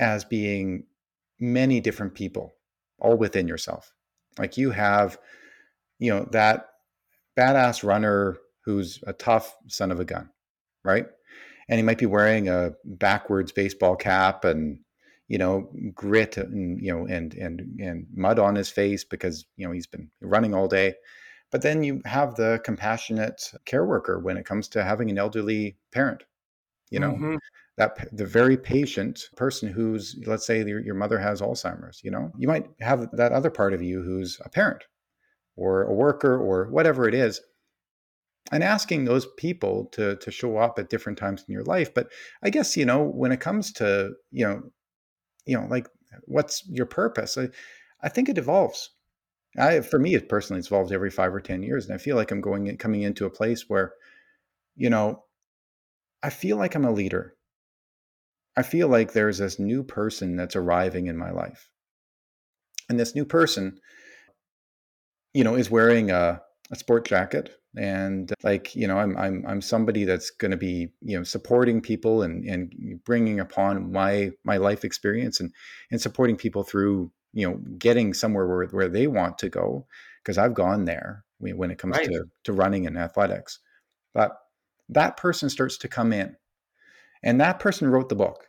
[0.00, 0.82] as being
[1.38, 2.54] many different people
[2.98, 3.92] all within yourself.
[4.38, 5.18] Like you have,
[5.98, 6.68] you know, that
[7.38, 10.30] badass runner who's a tough son of a gun,
[10.84, 11.06] right?
[11.68, 14.78] And he might be wearing a backwards baseball cap and
[15.28, 19.66] you know grit and you know and and and mud on his face because you
[19.66, 20.94] know he's been running all day
[21.50, 25.76] but then you have the compassionate care worker when it comes to having an elderly
[25.90, 26.22] parent
[26.90, 27.36] you know mm-hmm
[27.76, 32.32] that the very patient person who's let's say your, your mother has alzheimer's you know
[32.38, 34.84] you might have that other part of you who's a parent
[35.56, 37.40] or a worker or whatever it is
[38.52, 41.92] and asking those people to to show up at different times in your life.
[41.92, 42.08] But
[42.42, 44.62] i guess you know when it comes to you know
[45.46, 45.88] you know like
[46.24, 47.36] what's your purpose?
[47.36, 47.48] I,
[48.02, 48.90] I think it evolves.
[49.58, 52.14] I, for me it personally it's evolved every five or ten years and i feel
[52.14, 53.94] like i'm going coming into a place where
[54.74, 55.24] you know
[56.22, 57.35] i feel like i'm a leader
[58.56, 61.68] I feel like there's this new person that's arriving in my life.
[62.88, 63.78] And this new person,
[65.34, 66.40] you know, is wearing a,
[66.70, 70.88] a sport jacket and like you know i'm i'm i'm somebody that's going to be
[71.02, 72.72] you know supporting people and and
[73.04, 75.52] bringing upon my my life experience and
[75.90, 79.86] and supporting people through you know getting somewhere where where they want to go
[80.22, 82.06] because i've gone there when it comes right.
[82.06, 83.58] to to running and athletics
[84.14, 84.38] but
[84.88, 86.34] that person starts to come in
[87.26, 88.46] and that person wrote the book.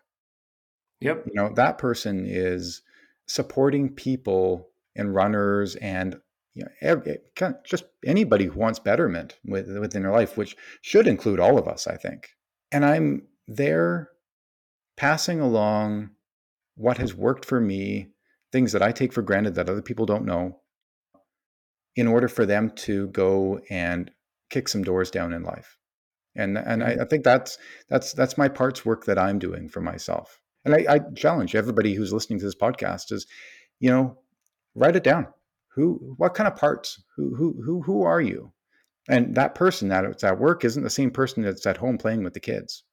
[1.02, 1.26] Yep.
[1.26, 2.84] You know, that person is
[3.26, 6.18] supporting people and runners and
[6.54, 7.18] you know, every,
[7.66, 11.88] just anybody who wants betterment with, within their life, which should include all of us,
[11.88, 12.30] I think.
[12.72, 14.10] And I'm there
[14.96, 16.12] passing along
[16.76, 18.10] what has worked for me,
[18.52, 20.60] things that I take for granted that other people don't know,
[21.96, 24.12] in order for them to go and
[24.52, 25.78] kick some doors down in life
[26.38, 27.58] and and I, I, think that's
[27.90, 30.40] that's that's my parts work that I'm doing for myself.
[30.66, 33.26] And I, I challenge everybody who's listening to this podcast is,
[33.80, 34.18] you know,
[34.76, 35.28] write it down.
[35.76, 37.02] Who, what kind of parts?
[37.16, 38.52] Who, who, who, who are you?
[39.08, 42.34] And that person that's at work isn't the same person that's at home playing with
[42.34, 42.84] the kids.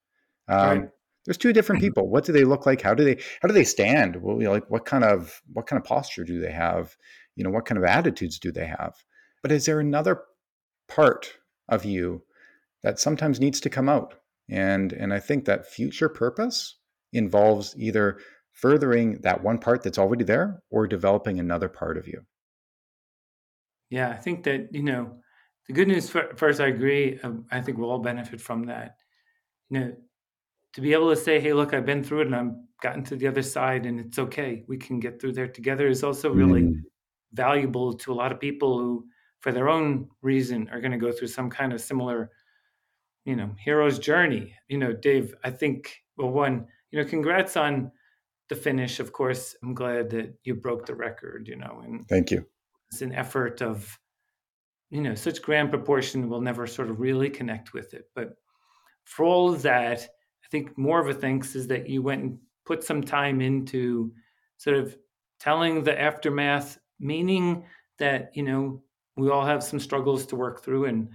[0.49, 0.89] Um, right.
[1.27, 1.89] There's two different mm-hmm.
[1.89, 2.09] people.
[2.09, 2.81] What do they look like?
[2.81, 4.23] How do they how do they stand?
[4.23, 6.95] Well, you know, like what kind of what kind of posture do they have?
[7.35, 8.95] You know, what kind of attitudes do they have?
[9.43, 10.23] But is there another
[10.87, 11.33] part
[11.69, 12.23] of you
[12.85, 14.15] that sometimes needs to come out.
[14.49, 16.77] And and I think that future purpose
[17.13, 18.19] involves either
[18.53, 22.21] furthering that one part that's already there or developing another part of you.
[23.91, 25.17] Yeah, I think that, you know,
[25.67, 27.19] the good news first, I agree.
[27.23, 28.97] Um, I think we'll all benefit from that.
[29.71, 29.97] You know,
[30.75, 33.17] to be able to say, hey, look, I've been through it and I've gotten to
[33.17, 34.65] the other side and it's okay.
[34.69, 36.81] We can get through there together is also really mm.
[37.33, 39.07] valuable to a lot of people who,
[39.41, 42.31] for their own reason, are going to go through some kind of similar
[43.25, 44.55] you know hero's journey.
[44.69, 47.91] You know dave i think well one you know congrats on
[48.49, 49.01] the finish.
[49.01, 52.47] Of course i'm glad that you broke the record you know and thank you.
[52.91, 53.99] it's an effort of
[54.91, 58.05] you know such grand proportion we'll never sort of really connect with it.
[58.15, 58.37] But
[59.05, 62.39] for all of that i think more of a thanks is that you went and
[62.65, 64.13] put some time into
[64.57, 64.97] sort of
[65.39, 67.65] telling the aftermath meaning
[67.99, 68.83] that you know
[69.17, 71.09] we all have some struggles to work through and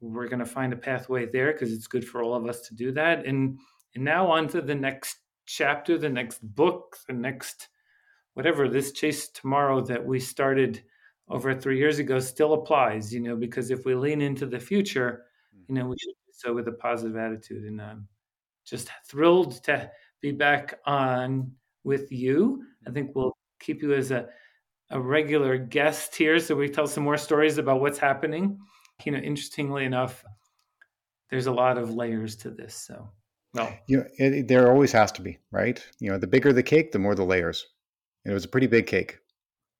[0.00, 2.74] we're going to find a pathway there because it's good for all of us to
[2.74, 3.58] do that and
[3.94, 7.68] and now on to the next chapter the next book the next
[8.34, 10.82] whatever this chase tomorrow that we started
[11.28, 15.24] over three years ago still applies, you know, because if we lean into the future,
[15.54, 15.62] hmm.
[15.68, 17.64] you know, we should do so with a positive attitude.
[17.64, 18.08] And I'm
[18.64, 19.90] just thrilled to
[20.20, 21.52] be back on
[21.84, 22.62] with you.
[22.86, 22.94] I hmm.
[22.94, 24.28] think we'll keep you as a,
[24.90, 28.58] a regular guest here so we tell some more stories about what's happening.
[29.06, 30.24] You know, interestingly enough,
[31.30, 32.74] there's a lot of layers to this.
[32.74, 33.08] So,
[33.54, 35.84] no, you know, it, there always has to be, right?
[35.98, 37.66] You know, the bigger the cake, the more the layers.
[38.24, 39.18] It was a pretty big cake.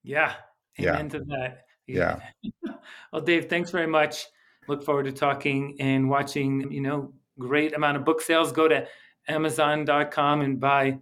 [0.03, 0.35] Yeah.
[0.81, 1.19] Amen yeah.
[1.19, 1.65] to that.
[1.87, 2.21] Yeah.
[3.13, 4.27] well, Dave, thanks very much.
[4.69, 8.53] Look forward to talking and watching, you know, great amount of book sales.
[8.53, 8.87] Go to
[9.29, 10.99] amazon.com and buy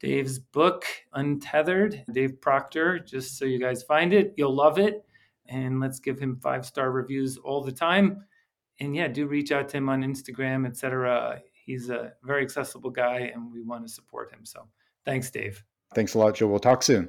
[0.00, 4.34] Dave's book, Untethered, Dave Proctor, just so you guys find it.
[4.36, 5.04] You'll love it.
[5.46, 8.24] And let's give him five star reviews all the time.
[8.80, 11.40] And yeah, do reach out to him on Instagram, etc.
[11.52, 14.44] He's a very accessible guy and we want to support him.
[14.44, 14.66] So
[15.04, 15.62] thanks, Dave.
[15.94, 16.48] Thanks a lot, Joe.
[16.48, 17.08] We'll talk soon.